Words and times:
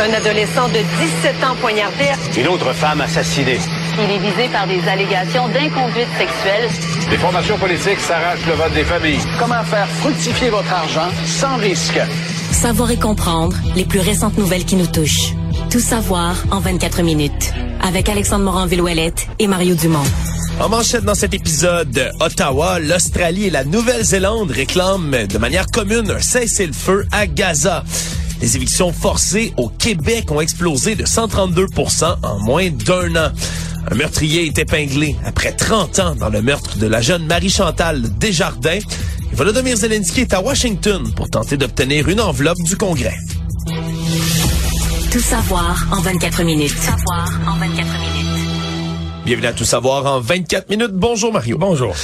Un 0.00 0.12
adolescent 0.12 0.68
de 0.68 0.78
17 0.78 1.44
ans 1.44 1.56
poignardé. 1.60 2.04
Une 2.36 2.46
autre 2.46 2.72
femme 2.72 3.00
assassinée. 3.00 3.58
Il 3.98 4.10
est 4.10 4.18
visé 4.18 4.48
par 4.52 4.66
des 4.68 4.80
allégations 4.88 5.48
d'inconduite 5.48 6.08
sexuelle. 6.16 6.68
Les 7.10 7.16
formations 7.16 7.58
politiques 7.58 7.98
s'arrachent 7.98 8.46
le 8.46 8.52
vote 8.52 8.72
des 8.74 8.84
familles. 8.84 9.20
Comment 9.40 9.64
faire 9.64 9.88
fructifier 9.88 10.50
votre 10.50 10.72
argent 10.72 11.08
sans 11.26 11.56
risque? 11.56 11.98
Savoir 12.52 12.92
et 12.92 12.96
comprendre 12.96 13.56
les 13.74 13.84
plus 13.84 13.98
récentes 13.98 14.38
nouvelles 14.38 14.64
qui 14.64 14.76
nous 14.76 14.86
touchent. 14.86 15.34
Tout 15.68 15.80
savoir 15.80 16.36
en 16.52 16.60
24 16.60 17.02
minutes. 17.02 17.52
Avec 17.82 18.08
Alexandre 18.08 18.44
Morin-Villouellette 18.44 19.26
et 19.40 19.48
Mario 19.48 19.74
Dumont. 19.74 20.04
En 20.60 20.68
manchette 20.68 21.04
dans 21.04 21.14
cet 21.14 21.34
épisode, 21.34 22.12
Ottawa, 22.20 22.78
l'Australie 22.78 23.46
et 23.46 23.50
la 23.50 23.64
Nouvelle-Zélande 23.64 24.52
réclament 24.52 25.26
de 25.26 25.38
manière 25.38 25.66
commune 25.66 26.10
un 26.10 26.20
cessez-le-feu 26.20 27.06
à 27.10 27.26
Gaza. 27.26 27.82
Les 28.40 28.56
évictions 28.56 28.92
forcées 28.92 29.52
au 29.56 29.68
Québec 29.68 30.30
ont 30.30 30.40
explosé 30.40 30.94
de 30.94 31.04
132% 31.04 32.16
en 32.22 32.38
moins 32.40 32.70
d'un 32.70 33.16
an. 33.16 33.32
Un 33.90 33.94
meurtrier 33.94 34.46
est 34.46 34.58
épinglé 34.58 35.16
après 35.24 35.52
30 35.52 35.98
ans 35.98 36.14
dans 36.14 36.28
le 36.28 36.42
meurtre 36.42 36.78
de 36.78 36.86
la 36.86 37.00
jeune 37.00 37.26
Marie-Chantal 37.26 38.02
Desjardins. 38.18 38.78
Et 39.32 39.34
Volodymyr 39.34 39.76
Zelensky 39.76 40.20
est 40.22 40.34
à 40.34 40.40
Washington 40.40 41.12
pour 41.14 41.28
tenter 41.30 41.56
d'obtenir 41.56 42.08
une 42.08 42.20
enveloppe 42.20 42.62
du 42.62 42.76
Congrès. 42.76 43.16
Tout 45.10 45.20
savoir 45.20 45.86
en 45.90 46.00
24 46.00 46.42
minutes. 46.44 46.74
Tout 46.74 46.82
savoir 46.82 47.30
en 47.48 47.56
24 47.56 47.76
minutes. 47.76 48.18
Bienvenue 49.24 49.46
à 49.46 49.52
Tout 49.52 49.64
savoir 49.64 50.06
en 50.06 50.20
24 50.20 50.70
minutes. 50.70 50.92
Bonjour 50.92 51.32
Mario. 51.32 51.58
Bonjour. 51.58 51.94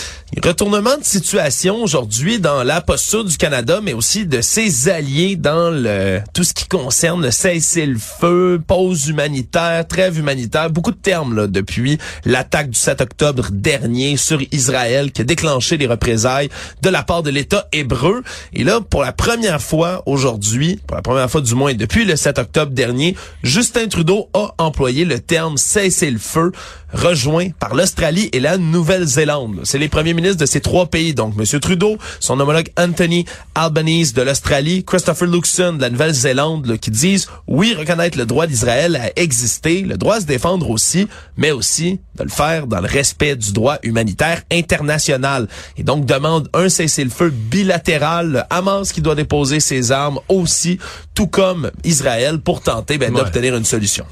Retournement 0.42 0.96
de 0.98 1.04
situation 1.04 1.82
aujourd'hui 1.82 2.40
dans 2.40 2.64
la 2.64 2.80
posture 2.80 3.24
du 3.24 3.36
Canada, 3.36 3.80
mais 3.82 3.92
aussi 3.92 4.26
de 4.26 4.40
ses 4.40 4.88
alliés 4.88 5.36
dans 5.36 5.70
le 5.70 6.20
tout 6.32 6.42
ce 6.42 6.52
qui 6.52 6.66
concerne 6.66 7.22
le 7.22 7.30
cessez-le-feu, 7.30 8.60
pause 8.66 9.08
humanitaire, 9.08 9.86
trêve 9.86 10.18
humanitaire, 10.18 10.70
beaucoup 10.70 10.90
de 10.90 10.96
termes 10.96 11.36
là, 11.36 11.46
depuis 11.46 11.98
l'attaque 12.24 12.70
du 12.70 12.78
7 12.78 13.00
octobre 13.00 13.48
dernier 13.52 14.16
sur 14.16 14.40
Israël 14.50 15.12
qui 15.12 15.22
a 15.22 15.24
déclenché 15.24 15.76
les 15.76 15.86
représailles 15.86 16.48
de 16.82 16.88
la 16.88 17.02
part 17.02 17.22
de 17.22 17.30
l'État 17.30 17.68
hébreu. 17.72 18.22
Et 18.52 18.64
là, 18.64 18.80
pour 18.80 19.02
la 19.02 19.12
première 19.12 19.62
fois 19.62 20.02
aujourd'hui, 20.06 20.80
pour 20.86 20.96
la 20.96 21.02
première 21.02 21.30
fois 21.30 21.42
du 21.42 21.54
moins 21.54 21.74
depuis 21.74 22.04
le 22.04 22.16
7 22.16 22.38
octobre 22.38 22.72
dernier, 22.72 23.14
Justin 23.42 23.86
Trudeau 23.86 24.30
a 24.34 24.52
employé 24.58 25.04
le 25.04 25.20
terme 25.20 25.56
cessez-le-feu 25.56 26.50
rejoint 26.94 27.50
par 27.58 27.74
l'Australie 27.74 28.28
et 28.32 28.40
la 28.40 28.56
Nouvelle-Zélande. 28.56 29.60
C'est 29.64 29.78
les 29.78 29.88
premiers 29.88 30.13
ministres 30.14 30.38
de 30.38 30.46
ces 30.46 30.60
trois 30.60 30.86
pays, 30.86 31.14
donc 31.14 31.34
M. 31.38 31.60
Trudeau, 31.60 31.98
son 32.20 32.40
homologue 32.40 32.70
Anthony 32.78 33.24
Albanese 33.54 34.12
de 34.14 34.22
l'Australie, 34.22 34.84
Christopher 34.84 35.28
Luxon 35.28 35.74
de 35.74 35.82
la 35.82 35.90
Nouvelle-Zélande, 35.90 36.78
qui 36.78 36.90
disent 36.90 37.28
oui, 37.46 37.74
reconnaître 37.78 38.16
le 38.18 38.26
droit 38.26 38.46
d'Israël 38.46 38.96
à 38.96 39.10
exister, 39.18 39.82
le 39.82 39.96
droit 39.96 40.16
à 40.16 40.20
se 40.20 40.26
défendre 40.26 40.70
aussi, 40.70 41.08
mais 41.36 41.50
aussi 41.50 42.00
de 42.16 42.24
le 42.24 42.30
faire 42.30 42.66
dans 42.66 42.80
le 42.80 42.88
respect 42.88 43.36
du 43.36 43.52
droit 43.52 43.78
humanitaire 43.82 44.42
international. 44.50 45.48
Et 45.76 45.82
donc 45.82 46.06
demande 46.06 46.48
un 46.54 46.68
cessez-le-feu 46.68 47.30
bilatéral, 47.30 48.30
le 48.30 48.42
Hamas 48.50 48.92
qui 48.92 49.00
doit 49.00 49.14
déposer 49.14 49.60
ses 49.60 49.92
armes 49.92 50.20
aussi, 50.28 50.78
tout 51.14 51.28
comme 51.28 51.70
Israël, 51.84 52.40
pour 52.40 52.60
tenter 52.60 52.98
ben, 52.98 53.12
d'obtenir 53.12 53.54
une 53.54 53.64
solution. 53.64 54.04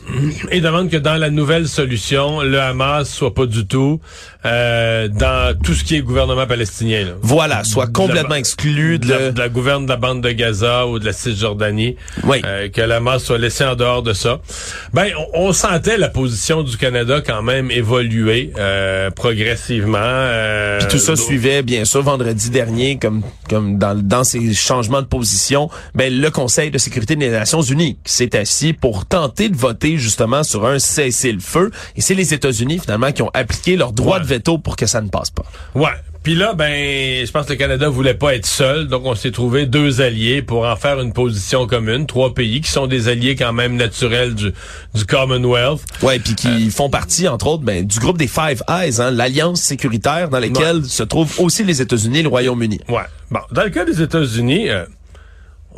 Et 0.51 0.61
demande 0.61 0.89
que 0.89 0.97
dans 0.97 1.17
la 1.17 1.31
nouvelle 1.31 1.67
solution, 1.67 2.43
le 2.43 2.61
Hamas 2.61 3.09
soit 3.11 3.35
pas 3.35 3.47
du 3.47 3.67
tout 3.67 4.01
euh, 4.45 5.09
dans 5.09 5.59
tout 5.61 5.75
ce 5.75 5.83
qui 5.83 5.97
est 5.97 6.01
gouvernement 6.03 6.47
palestinien. 6.47 7.05
Là. 7.05 7.13
Voilà, 7.21 7.65
soit 7.65 7.89
complètement 7.89 8.31
la, 8.31 8.39
exclu 8.39 9.01
de, 9.01 9.07
de, 9.07 9.13
la, 9.13 9.31
de, 9.33 9.39
la, 9.39 9.49
gouverne 9.49 9.85
de 9.85 9.91
la 9.91 9.97
bande 9.97 10.21
de 10.21 10.31
Gaza 10.31 10.87
ou 10.87 11.01
de 11.01 11.05
la 11.05 11.13
Cisjordanie. 11.13 11.97
Oui. 12.23 12.41
Euh, 12.45 12.69
que 12.69 12.81
le 12.81 12.93
Hamas 12.93 13.25
soit 13.25 13.39
laissé 13.39 13.65
en 13.65 13.75
dehors 13.75 14.05
de 14.05 14.13
ça. 14.13 14.41
Ben, 14.95 15.09
on, 15.35 15.49
on 15.49 15.53
sentait 15.53 15.97
la 15.97 16.09
position 16.09 16.63
du 16.63 16.77
Canada 16.77 17.21
quand 17.21 17.43
même 17.43 17.73
évoluer 17.73 18.53
euh, 18.59 19.11
progressivement. 19.11 19.99
Euh, 20.01 20.79
Puis 20.79 20.89
tout 20.89 20.99
ça 20.99 21.17
suivait, 21.17 21.63
bien 21.63 21.85
sûr, 21.85 22.03
vendredi 22.03 22.51
dernier, 22.51 22.97
comme 22.97 23.23
comme 23.49 23.77
dans, 23.77 23.95
dans 24.01 24.25
ces 24.25 24.55
changements 24.55 25.03
de 25.03 25.07
position, 25.07 25.69
ben 25.95 26.13
le 26.13 26.31
Conseil 26.31 26.71
de 26.71 26.79
sécurité 26.79 26.92
des 27.01 27.17
Nations 27.17 27.63
Unies 27.63 27.97
s'est 28.05 28.37
assis 28.37 28.73
pour 28.73 29.07
tenter 29.07 29.49
de 29.49 29.57
voter 29.57 29.99
justement 29.99 30.43
sur 30.43 30.67
un 30.67 30.79
cessez-le-feu. 30.79 31.71
Et 31.97 32.01
c'est 32.01 32.15
les 32.15 32.35
États-Unis 32.35 32.79
finalement 32.79 33.13
qui 33.13 33.23
ont 33.23 33.31
appliqué 33.35 33.77
leur 33.77 33.93
droit 33.93 34.19
ouais. 34.19 34.23
de 34.23 34.29
veto 34.29 34.59
pour 34.59 34.77
que 34.77 34.87
ça 34.87 35.01
ne 35.01 35.09
passe 35.09 35.31
pas. 35.31 35.45
Ouais. 35.75 35.91
Puis 36.23 36.37
là, 36.37 36.55
ben, 36.55 37.27
je 37.27 37.31
pense 37.33 37.47
que 37.47 37.53
le 37.53 37.59
Canada 37.59 37.89
voulait 37.89 38.15
pas 38.15 38.37
être 38.37 38.47
seul, 38.47 38.87
donc 38.87 39.03
on 39.05 39.17
s'est 39.17 39.33
trouvé 39.33 39.67
deux 39.67 40.01
alliés 40.01 40.41
pour 40.41 40.65
en 40.67 40.77
faire 40.77 41.01
une 41.01 41.13
position 41.13 41.67
commune. 41.67 42.07
Trois 42.07 42.33
pays 42.33 42.61
qui 42.61 42.71
sont 42.71 42.87
des 42.87 43.09
alliés 43.09 43.35
quand 43.35 43.53
même 43.53 43.75
naturels 43.75 44.37
du, 44.37 44.53
du 44.95 45.05
Commonwealth. 45.05 45.81
Ouais, 46.01 46.21
puis 46.21 46.37
qui 46.37 46.47
euh, 46.47 46.71
font 46.71 46.91
partie, 46.91 47.27
entre 47.27 47.49
autres, 47.49 47.65
ben, 47.65 47.85
du 47.85 47.99
groupe 47.99 48.19
des 48.19 48.29
Five 48.29 48.63
Eyes, 48.69 49.01
hein, 49.01 49.11
l'alliance 49.11 49.63
sécuritaire 49.63 50.29
dans 50.29 50.39
laquelle 50.39 50.79
ouais. 50.79 50.89
se 50.89 51.03
trouvent 51.03 51.41
aussi 51.41 51.65
les 51.65 51.83
États-Unis 51.83 52.21
et 52.21 52.23
le 52.23 52.29
Royaume-Uni. 52.29 52.79
Ouais. 52.89 53.03
Bon, 53.33 53.41
dans 53.51 53.65
le 53.65 53.71
cas 53.71 53.85
des 53.85 54.01
États-Unis. 54.01 54.71
Euh, 54.71 54.85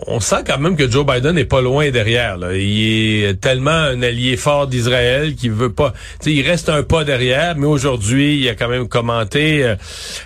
on 0.06 0.18
sent 0.18 0.42
quand 0.46 0.58
même 0.58 0.76
que 0.76 0.90
Joe 0.90 1.06
Biden 1.06 1.32
n'est 1.32 1.44
pas 1.44 1.60
loin 1.60 1.90
derrière. 1.90 2.36
Il 2.52 3.24
est 3.24 3.40
tellement 3.40 3.70
un 3.70 4.02
allié 4.02 4.36
fort 4.36 4.66
d'Israël 4.66 5.34
qu'il 5.36 5.52
veut 5.52 5.72
pas. 5.72 5.92
Il 6.26 6.42
reste 6.42 6.68
un 6.68 6.82
pas 6.82 7.04
derrière, 7.04 7.56
mais 7.56 7.66
aujourd'hui, 7.66 8.40
il 8.40 8.48
a 8.48 8.54
quand 8.54 8.68
même 8.68 8.88
commenté. 8.88 9.64
Euh, 9.64 9.76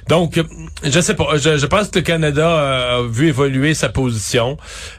donc, 0.08 0.40
je 0.82 1.00
sais 1.00 1.14
pas. 1.14 1.36
Je, 1.36 1.66
pense 1.66 1.88
que 1.88 1.98
le 1.98 2.04
Canada 2.04 2.96
a 2.96 3.02
vu 3.02 3.28
évoluer 3.28 3.74
sa 3.74 3.90
position. 3.90 4.56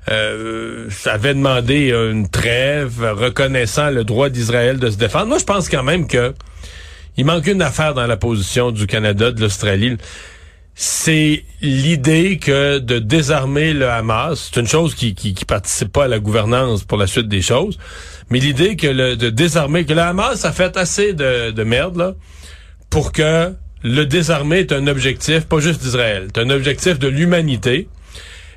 Euh, 0.10 0.88
avait 1.06 1.34
demandé 1.34 1.90
une 1.92 2.30
trêve, 2.30 3.02
reconnaissant 3.18 3.90
le 3.90 4.04
droit 4.04 4.30
d'Israël 4.30 4.78
de 4.78 4.92
se 4.92 4.98
défendre. 4.98 5.28
Moi, 5.28 5.40
je 5.40 5.46
pense 5.46 5.68
quand 5.68 5.84
même 5.84 6.08
que 6.08 6.34
il 7.18 7.26
manque 7.26 7.48
une 7.48 7.62
affaire 7.62 7.96
dans 7.96 8.08
la 8.08 8.18
position 8.18 8.72
du 8.72 8.88
Canada, 8.88 9.32
de 9.32 9.42
l'Australie 9.42 9.98
c'est 10.82 11.44
l'idée 11.62 12.38
que 12.38 12.80
de 12.80 13.00
désarmer 13.00 13.74
le 13.74 13.90
Hamas, 13.90 14.50
c'est 14.50 14.62
une 14.62 14.68
chose 14.68 14.96
qui, 14.96 15.14
qui, 15.14 15.34
participe 15.44 15.92
pas 15.92 16.06
à 16.06 16.08
la 16.08 16.20
gouvernance 16.20 16.86
pour 16.86 16.98
la 16.98 17.06
suite 17.06 17.28
des 17.28 17.42
choses, 17.42 17.78
mais 18.30 18.40
l'idée 18.40 18.78
que 18.78 18.88
le, 18.88 19.18
de 19.18 19.30
désarmer, 19.30 19.84
que 19.84 19.92
le 19.92 20.00
Hamas 20.00 20.46
a 20.46 20.54
fait 20.54 20.78
assez 20.78 21.12
de, 21.12 21.52
de 21.52 21.64
merde 21.66 21.98
là, 21.98 22.14
pour 22.90 23.12
que 23.12 23.54
le 23.84 24.06
désarmer 24.06 24.60
est 24.60 24.72
un 24.72 24.88
objectif, 24.88 25.42
pas 25.48 25.60
juste 25.60 25.82
d'Israël, 25.82 26.30
c'est 26.34 26.42
un 26.42 26.50
objectif 26.50 26.98
de 26.98 27.10
l'humanité. 27.10 27.90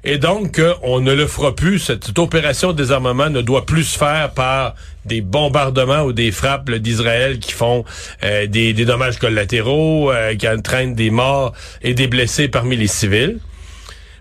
Et 0.05 0.19
donc, 0.19 0.61
on 0.83 1.01
ne 1.01 1.13
le 1.13 1.27
fera 1.27 1.55
plus. 1.55 1.79
Cette, 1.79 2.19
opération 2.19 2.73
de 2.73 2.79
désarmement 2.79 3.31
ne 3.31 3.41
doit 3.41 3.67
plus 3.67 3.85
se 3.85 3.99
faire 3.99 4.31
par 4.31 4.75
des 5.05 5.21
bombardements 5.21 6.03
ou 6.03 6.13
des 6.13 6.33
frappes 6.33 6.71
d'Israël 6.71 7.39
qui 7.39 7.53
font 7.53 7.85
euh, 8.25 8.47
des, 8.47 8.73
des, 8.73 8.85
dommages 8.85 9.19
collatéraux, 9.19 10.11
euh, 10.11 10.35
qui 10.35 10.49
entraînent 10.49 10.95
des 10.95 11.11
morts 11.11 11.53
et 11.83 11.95
des 11.95 12.09
blessés 12.09 12.49
parmi 12.49 12.77
les 12.77 12.89
civils. 12.89 13.39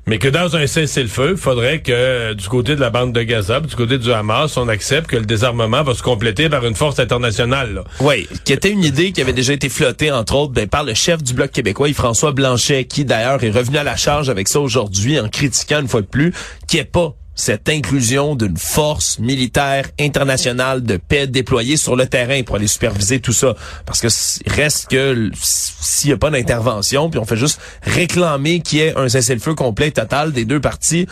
Mais 0.07 0.17
que 0.17 0.27
dans 0.27 0.55
un 0.55 0.65
cessez-le-feu, 0.65 1.31
il 1.31 1.37
faudrait 1.37 1.81
que 1.81 2.33
du 2.33 2.47
côté 2.47 2.75
de 2.75 2.81
la 2.81 2.89
bande 2.89 3.13
de 3.13 3.21
Gaza, 3.21 3.59
du 3.59 3.75
côté 3.75 3.97
du 3.99 4.11
Hamas, 4.11 4.57
on 4.57 4.67
accepte 4.67 5.07
que 5.07 5.15
le 5.15 5.25
désarmement 5.25 5.83
va 5.83 5.93
se 5.93 6.01
compléter 6.01 6.49
par 6.49 6.65
une 6.65 6.75
force 6.75 6.99
internationale. 6.99 7.83
Oui, 7.99 8.27
qui 8.43 8.53
était 8.53 8.71
une 8.71 8.83
idée 8.83 9.11
qui 9.11 9.21
avait 9.21 9.33
déjà 9.33 9.53
été 9.53 9.69
flottée, 9.69 10.11
entre 10.11 10.35
autres, 10.35 10.53
ben, 10.53 10.67
par 10.67 10.83
le 10.83 10.95
chef 10.95 11.21
du 11.21 11.33
Bloc 11.33 11.51
québécois, 11.51 11.93
François 11.93 12.31
Blanchet, 12.31 12.85
qui 12.85 13.05
d'ailleurs 13.05 13.43
est 13.43 13.51
revenu 13.51 13.77
à 13.77 13.83
la 13.83 13.95
charge 13.95 14.29
avec 14.29 14.47
ça 14.47 14.59
aujourd'hui 14.59 15.19
en 15.19 15.29
critiquant 15.29 15.81
une 15.81 15.87
fois 15.87 16.01
de 16.01 16.07
plus 16.07 16.33
qu'il 16.67 16.79
n'y 16.79 16.85
pas 16.85 17.15
cette 17.33 17.69
inclusion 17.69 18.35
d'une 18.35 18.57
force 18.57 19.17
militaire 19.19 19.89
internationale 19.99 20.83
de 20.83 20.97
paix 20.97 21.27
déployée 21.27 21.77
sur 21.77 21.95
le 21.95 22.05
terrain 22.05 22.43
pour 22.43 22.57
aller 22.57 22.67
superviser 22.67 23.19
tout 23.19 23.33
ça. 23.33 23.55
Parce 23.85 24.01
que 24.01 24.07
reste 24.49 24.89
que 24.89 25.31
s'il 25.33 26.09
n'y 26.09 26.13
a 26.13 26.17
pas 26.17 26.29
d'intervention, 26.29 27.09
puis 27.09 27.19
on 27.19 27.25
fait 27.25 27.37
juste 27.37 27.59
réclamer 27.83 28.59
qu'il 28.59 28.79
y 28.79 28.81
ait 28.81 28.97
un 28.97 29.07
cessez-le-feu 29.09 29.55
complet 29.55 29.91
total 29.91 30.33
des 30.33 30.45
deux 30.45 30.59
parties, 30.59 31.07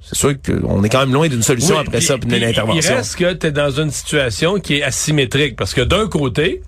c'est 0.00 0.16
sûr 0.16 0.34
qu'on 0.42 0.82
est 0.82 0.88
quand 0.88 1.00
même 1.00 1.12
loin 1.12 1.28
d'une 1.28 1.42
solution 1.42 1.76
oui, 1.76 1.82
après 1.86 1.98
pis, 1.98 2.06
ça, 2.06 2.18
puis 2.18 2.28
d'une 2.28 2.42
intervention. 2.42 2.92
Il 2.92 2.96
reste 2.96 3.16
que 3.16 3.32
tu 3.34 3.46
es 3.46 3.52
dans 3.52 3.70
une 3.70 3.90
situation 3.90 4.58
qui 4.58 4.76
est 4.76 4.82
asymétrique. 4.82 5.56
Parce 5.56 5.74
que 5.74 5.82
d'un 5.82 6.08
côté, 6.08 6.62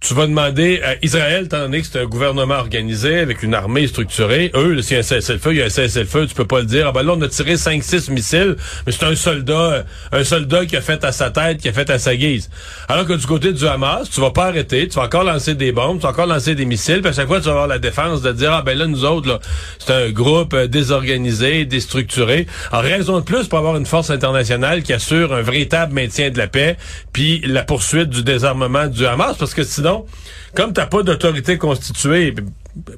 tu 0.00 0.14
vas 0.14 0.28
demander 0.28 0.80
à 0.84 0.94
Israël, 1.02 1.46
étant 1.46 1.58
donné 1.58 1.80
que 1.80 1.88
c'est 1.90 1.98
un 1.98 2.06
gouvernement 2.06 2.54
organisé 2.54 3.18
avec 3.18 3.42
une 3.42 3.52
armée 3.52 3.88
structurée, 3.88 4.52
eux, 4.54 4.80
s'il 4.80 4.92
y 4.92 4.96
a 4.96 5.00
un 5.00 5.02
cessez-le-feu, 5.02 5.54
il 5.54 5.58
y 5.58 5.62
a 5.62 5.64
un 5.64 5.70
cessez-le-feu, 5.70 6.26
tu 6.28 6.36
peux 6.36 6.46
pas 6.46 6.60
le 6.60 6.66
dire. 6.66 6.86
Ah 6.86 6.92
ben 6.92 7.02
là, 7.02 7.14
on 7.16 7.20
a 7.20 7.26
tiré 7.26 7.54
5-6 7.54 8.12
missiles, 8.12 8.56
mais 8.86 8.92
c'est 8.92 9.04
un 9.04 9.16
soldat, 9.16 9.84
un 10.12 10.22
soldat 10.22 10.66
qui 10.66 10.76
a 10.76 10.80
fait 10.82 11.02
à 11.02 11.10
sa 11.10 11.30
tête, 11.30 11.58
qui 11.58 11.68
a 11.68 11.72
fait 11.72 11.90
à 11.90 11.98
sa 11.98 12.14
guise. 12.14 12.48
Alors 12.86 13.06
que 13.06 13.14
du 13.14 13.26
côté 13.26 13.52
du 13.52 13.66
Hamas, 13.66 14.08
tu 14.08 14.20
vas 14.20 14.30
pas 14.30 14.46
arrêter, 14.46 14.86
tu 14.86 14.94
vas 14.94 15.06
encore 15.06 15.24
lancer 15.24 15.56
des 15.56 15.72
bombes, 15.72 15.98
tu 15.98 16.04
vas 16.04 16.10
encore 16.10 16.26
lancer 16.26 16.54
des 16.54 16.64
missiles, 16.64 17.00
puis 17.00 17.10
à 17.10 17.12
chaque 17.12 17.26
fois, 17.26 17.40
tu 17.40 17.46
vas 17.46 17.52
avoir 17.52 17.66
la 17.66 17.80
défense 17.80 18.22
de 18.22 18.30
dire, 18.30 18.52
ah 18.52 18.62
ben 18.62 18.78
là, 18.78 18.86
nous 18.86 19.04
autres, 19.04 19.40
c'est 19.80 19.92
un 19.92 20.10
groupe 20.10 20.54
désorganisé, 20.54 21.64
déstructuré. 21.64 22.46
En 22.70 22.80
raison 22.80 23.18
de 23.18 23.24
plus 23.24 23.48
pour 23.48 23.58
avoir 23.58 23.76
une 23.76 23.86
force 23.86 24.10
internationale 24.10 24.84
qui 24.84 24.92
assure 24.92 25.34
un 25.34 25.42
véritable 25.42 25.92
maintien 25.92 26.30
de 26.30 26.38
la 26.38 26.46
paix, 26.46 26.76
puis 27.12 27.42
la 27.44 27.64
poursuite 27.64 28.10
du 28.10 28.22
désarmement 28.22 28.86
du 28.86 29.04
Hamas, 29.04 29.36
parce 29.36 29.54
que 29.54 29.64
sinon, 29.64 29.87
sinon, 29.88 30.06
comme 30.54 30.72
t'as 30.72 30.86
pas 30.86 31.02
d'autorité 31.02 31.58
constituée, 31.58 32.34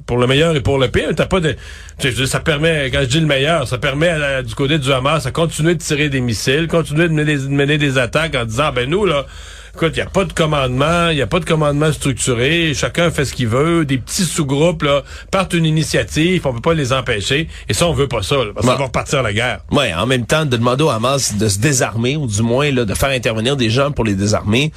pour 0.05 0.17
le 0.17 0.27
meilleur 0.27 0.55
et 0.55 0.61
pour 0.61 0.77
le 0.77 0.89
pire, 0.89 1.09
t'as 1.15 1.25
pas 1.25 1.39
de, 1.39 1.55
ça 2.25 2.39
permet, 2.39 2.91
quand 2.91 2.99
je 3.01 3.05
dis 3.05 3.19
le 3.19 3.25
meilleur, 3.25 3.67
ça 3.67 3.77
permet 3.77 4.43
du 4.43 4.53
côté 4.53 4.77
du 4.77 4.91
Hamas 4.91 5.25
à 5.25 5.31
continuer 5.31 5.75
de 5.75 5.79
tirer 5.79 6.09
des 6.09 6.21
missiles, 6.21 6.67
continuer 6.67 7.07
de 7.07 7.13
mener, 7.13 7.35
de 7.35 7.47
mener 7.47 7.77
des 7.77 7.97
attaques 7.97 8.35
en 8.35 8.45
disant, 8.45 8.71
ben 8.73 8.89
nous 8.89 9.05
là, 9.05 9.25
Écoute, 9.73 9.93
il 9.93 9.99
n'y 9.99 10.01
a 10.01 10.09
pas 10.09 10.25
de 10.25 10.33
commandement, 10.33 11.07
il 11.11 11.15
n'y 11.15 11.21
a 11.21 11.27
pas 11.27 11.39
de 11.39 11.45
commandement 11.45 11.93
structuré, 11.93 12.73
chacun 12.73 13.09
fait 13.09 13.23
ce 13.23 13.33
qu'il 13.33 13.47
veut, 13.47 13.85
des 13.85 13.97
petits 13.97 14.25
sous-groupes 14.25 14.83
là, 14.83 15.03
partent 15.31 15.53
une 15.53 15.65
initiative, 15.65 16.45
on 16.45 16.53
peut 16.53 16.59
pas 16.59 16.73
les 16.73 16.91
empêcher, 16.91 17.47
et 17.69 17.73
ça, 17.73 17.87
on 17.87 17.93
veut 17.93 18.09
pas 18.09 18.21
ça, 18.21 18.35
là, 18.35 18.51
parce 18.53 18.67
qu'on 18.67 18.75
va 18.75 18.85
repartir 18.85 19.23
la 19.23 19.31
guerre. 19.31 19.61
Ouais, 19.71 19.93
en 19.93 20.05
même 20.05 20.25
temps, 20.25 20.45
de 20.45 20.57
demander 20.57 20.83
au 20.83 20.89
Hamas 20.89 21.37
de 21.37 21.47
se 21.47 21.59
désarmer, 21.59 22.17
ou 22.17 22.27
du 22.27 22.41
moins 22.41 22.69
là, 22.69 22.83
de 22.83 22.93
faire 22.93 23.11
intervenir 23.11 23.55
des 23.55 23.69
gens 23.69 23.91
pour 23.91 24.03
les 24.03 24.13
désarmer, 24.13 24.73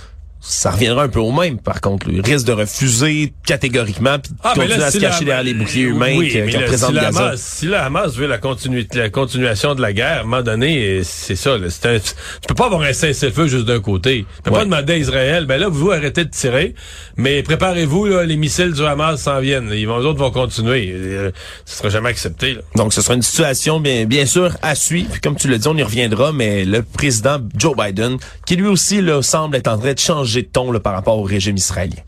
ça 0.47 0.71
reviendra 0.73 1.05
un 1.05 1.09
peu 1.09 1.21
au 1.21 1.33
même, 1.33 1.59
par 1.59 1.81
contre. 1.81 2.07
Il 2.11 2.21
risque 2.21 2.47
de 2.47 2.53
refuser 2.53 3.33
catégoriquement 3.47 4.19
puis 4.19 4.33
de 4.33 4.37
ah, 4.45 4.53
continuer 4.55 4.83
à 4.83 4.91
se 4.91 4.99
cacher 4.99 5.25
derrière 5.25 5.43
les 5.43 5.55
boucliers 5.55 5.85
humains 5.85 6.15
oui, 6.17 6.29
qui, 6.29 6.33
qui 6.51 6.57
représentent 6.59 6.91
si 6.91 6.97
Gaza. 7.01 7.27
Hamas, 7.27 7.41
si 7.41 7.67
la 7.67 7.85
Hamas 7.85 8.15
veut 8.17 8.27
la, 8.27 8.37
continuité, 8.39 8.99
la 8.99 9.09
continuation 9.09 9.75
de 9.75 9.81
la 9.81 9.93
guerre, 9.95 10.19
à 10.19 10.21
un 10.21 10.25
moment 10.25 10.43
donné, 10.43 11.01
c'est 11.03 11.35
ça. 11.37 11.57
Là, 11.57 11.69
un, 11.85 11.99
tu 11.99 12.13
peux 12.47 12.55
pas 12.55 12.67
avoir 12.67 12.83
un 12.83 12.93
cessez-le-feu 12.93 13.47
juste 13.47 13.65
d'un 13.65 13.81
côté. 13.81 14.27
Tu 14.37 14.43
peux 14.43 14.51
Ouais. 14.51 14.59
pas 14.59 14.65
demander 14.67 14.93
à 14.93 14.97
Israël, 14.99 15.47
ben 15.47 15.59
là, 15.59 15.69
vous 15.69 15.91
arrêtez 15.91 16.25
de 16.25 16.31
tirer, 16.31 16.75
mais 17.17 17.43
préparez-vous, 17.43 18.07
les 18.27 18.37
missiles 18.37 18.73
du 18.73 18.85
Hamas 18.85 19.23
s'en 19.23 19.41
viennent. 19.41 19.71
Ils 19.75 19.87
vont, 19.87 19.99
les 19.99 20.05
autres 20.05 20.19
vont 20.21 20.31
continuer. 20.31 20.93
Euh, 20.95 21.31
Ce 21.65 21.79
sera 21.79 21.89
jamais 21.89 22.11
accepté. 22.11 22.55
Là. 22.55 22.61
Donc, 22.77 22.93
ce 22.93 23.01
sera 23.01 23.15
une 23.15 23.23
situation, 23.23 23.81
bien, 23.81 24.05
bien 24.05 24.27
sûr, 24.27 24.51
à 24.61 24.75
suivre. 24.75 25.11
Puis, 25.11 25.21
Comme 25.23 25.37
tu 25.37 25.49
l'as 25.49 25.59
dit, 25.59 25.69
on 25.69 25.77
y 25.77 25.83
reviendra, 25.83 26.33
mais 26.33 26.65
le 26.67 26.83
président 26.83 27.39
Joe 27.57 27.75
Biden, 27.77 28.19
qui 28.47 28.57
lui 28.57 28.67
aussi 28.67 29.01
là, 29.01 29.23
semble 29.23 29.57
être 29.57 29.69
en 29.69 29.79
train 29.79 29.95
de 29.95 29.99
changer 29.99 30.34
de 30.43 30.49
ton 30.49 30.73
par 30.81 30.93
rapport 30.93 31.19
au 31.19 31.23
régime 31.23 31.57
israélien. 31.57 32.03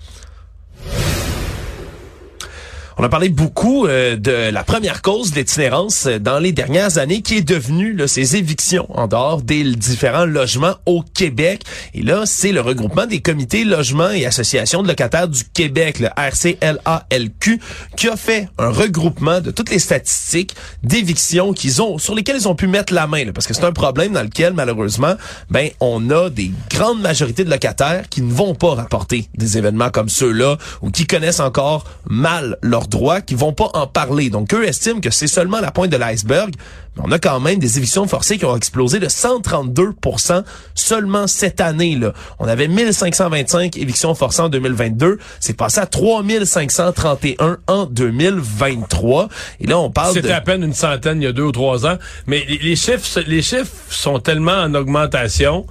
On 2.99 3.05
a 3.05 3.11
parlé 3.11 3.29
beaucoup 3.29 3.87
euh, 3.87 4.17
de 4.17 4.51
la 4.51 4.65
première 4.65 5.03
cause 5.03 5.31
d'itinérance 5.31 6.07
euh, 6.07 6.19
dans 6.19 6.39
les 6.39 6.53
dernières 6.53 6.97
années 6.97 7.21
qui 7.21 7.37
est 7.37 7.43
devenue 7.43 7.95
ces 8.07 8.37
évictions 8.37 8.87
en 8.89 9.07
dehors 9.07 9.43
des 9.43 9.65
différents 9.65 10.25
logements 10.25 10.77
au 10.87 11.03
Québec. 11.03 11.61
Et 11.93 12.01
là, 12.01 12.23
c'est 12.25 12.53
le 12.53 12.63
regroupement 12.63 13.05
des 13.05 13.21
comités 13.21 13.65
logements 13.65 14.09
et 14.09 14.25
associations 14.25 14.83
de 14.83 14.89
locataires 14.89 15.29
du 15.29 15.45
Québec, 15.45 15.99
le 15.99 16.09
RCLALQ, 16.17 17.61
qui 17.99 18.09
a 18.09 18.17
fait 18.17 18.49
un 18.57 18.71
regroupement 18.71 19.43
de 19.43 19.51
toutes 19.51 19.69
les 19.69 19.79
statistiques 19.79 20.57
d'évictions 20.83 21.53
qu'ils 21.53 21.83
ont, 21.83 21.99
sur 21.99 22.15
lesquelles 22.15 22.37
ils 22.37 22.49
ont 22.49 22.55
pu 22.55 22.67
mettre 22.67 22.95
la 22.95 23.07
main. 23.07 23.31
parce 23.35 23.47
que 23.47 23.53
c'est 23.53 23.65
un 23.65 23.73
problème 23.73 24.15
dans 24.15 24.23
lequel, 24.23 24.55
malheureusement, 24.55 25.17
ben, 25.51 25.69
on 25.81 26.09
a 26.09 26.31
des 26.31 26.51
grandes 26.71 27.03
majorités 27.03 27.45
de 27.45 27.51
locataires 27.51 28.09
qui 28.09 28.23
ne 28.23 28.33
vont 28.33 28.55
pas 28.55 28.75
rapporter 28.75 29.29
des 29.35 29.59
événements 29.59 29.91
comme 29.91 30.09
ceux-là 30.09 30.57
ou 30.81 30.91
qui 30.91 31.07
connaissent 31.07 31.41
encore 31.41 31.85
mal 32.09 32.57
leurs 32.87 33.01
droits, 33.01 33.21
qui 33.21 33.35
vont 33.35 33.53
pas 33.53 33.71
en 33.75 33.87
parler. 33.87 34.31
Donc, 34.31 34.53
eux 34.55 34.67
estiment 34.67 35.01
que 35.01 35.11
c'est 35.11 35.27
seulement 35.27 35.61
la 35.61 35.71
pointe 35.71 35.91
de 35.91 35.97
l'iceberg, 35.97 36.55
mais 36.97 37.03
on 37.05 37.13
a 37.13 37.19
quand 37.19 37.41
même 37.41 37.59
des 37.59 37.79
évictions 37.79 38.07
forcées 38.07 38.39
qui 38.39 38.45
ont 38.45 38.57
explosé 38.57 38.99
de 38.99 39.07
132% 39.07 40.45
seulement 40.75 41.27
cette 41.27 41.61
année. 41.61 41.97
Là. 41.97 42.13
On 42.39 42.49
avait 42.49 42.69
1525 42.69 43.77
évictions 43.77 44.15
forcées 44.15 44.43
en 44.43 44.49
2022. 44.49 45.19
C'est 45.41 45.57
passé 45.57 45.81
à 45.81 45.87
3531 45.87 47.59
en 47.67 47.87
2023. 47.87 49.29
Et 49.61 49.67
là, 49.67 49.79
on 49.79 49.91
parle 49.91 50.15
de... 50.15 50.21
C'était 50.21 50.33
à 50.33 50.41
peine 50.41 50.63
une 50.63 50.75
centaine 50.75 51.21
il 51.21 51.25
y 51.25 51.29
a 51.29 51.33
deux 51.33 51.43
ou 51.43 51.53
trois 51.53 51.87
ans. 51.87 51.99
Mais 52.27 52.45
les, 52.49 52.59
les 52.59 52.77
chiffres, 52.77 53.21
les 53.27 53.43
chiffres 53.43 53.73
sont 53.91 54.19
tellement 54.19 54.53
en 54.57 54.75
augmentation 54.75 55.67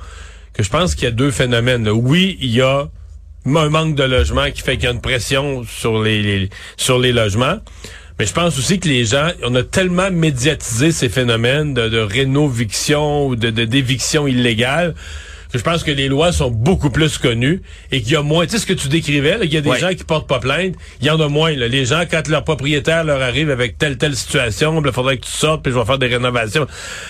que 0.54 0.64
je 0.64 0.70
pense 0.70 0.96
qu'il 0.96 1.06
y 1.06 1.08
a 1.08 1.12
deux 1.12 1.32
phénomènes. 1.32 1.84
là. 1.84 1.94
Oui, 1.94 2.38
il 2.40 2.52
y 2.52 2.62
a 2.62 2.88
un 3.45 3.69
manque 3.69 3.95
de 3.95 4.03
logement 4.03 4.50
qui 4.51 4.62
fait 4.62 4.75
qu'il 4.75 4.86
y 4.86 4.88
a 4.88 4.92
une 4.92 5.01
pression 5.01 5.63
sur 5.63 6.01
les, 6.01 6.50
sur 6.77 7.00
les 7.00 7.12
logements. 7.12 7.57
Mais 8.18 8.25
je 8.25 8.33
pense 8.33 8.57
aussi 8.57 8.80
que 8.80 8.88
les 8.88 9.06
gens, 9.06 9.30
on 9.44 9.53
a 9.56 9.63
tellement 9.63 10.09
médiatisé 10.09 10.92
ces 10.92 11.09
phénomènes 11.09 11.74
de, 11.74 11.89
de 11.89 12.00
rénoviction 12.00 13.27
ou 13.27 13.36
de, 13.36 13.50
d'éviction 13.50 14.25
illégale 14.25 14.95
je 15.57 15.63
pense 15.63 15.84
que 15.84 15.92
les 15.92 16.07
lois 16.07 16.31
sont 16.31 16.52
beaucoup 16.52 16.90
plus 16.90 17.18
connues 17.18 17.62
et 17.92 18.02
qu'il 18.02 18.13
y 18.13 18.16
a 18.16 18.22
moins. 18.22 18.46
Tu 18.46 18.52
sais 18.54 18.60
ce 18.60 18.66
que 18.66 18.74
tu 18.74 18.88
décrivais, 18.88 19.40
qu'il 19.42 19.54
y 19.54 19.57
a 19.57 19.62
des 19.62 19.69
Ouais. 19.69 19.80
gens 19.80 19.90
qui 19.94 20.04
portent 20.04 20.28
pas 20.28 20.40
plainte, 20.40 20.74
il 21.02 21.07
y 21.07 21.10
en 21.10 21.19
a 21.19 21.28
moins. 21.28 21.52
Là. 21.56 21.68
Les 21.68 21.86
gens, 21.86 22.04
quand 22.10 22.28
leur 22.28 22.44
propriétaire 22.44 23.04
leur 23.04 23.22
arrive 23.22 23.50
avec 23.50 23.78
telle 23.78 23.98
telle 23.98 24.16
situation, 24.16 24.81
il 24.86 24.92
faudrait 24.92 25.18
que 25.18 25.25
tu 25.25 25.31
sortes 25.31 25.63
puis 25.63 25.72
je 25.74 25.78
vais 25.80 25.86
faire 25.86 25.98
des 26.00 26.07
rénovations. 26.07 26.68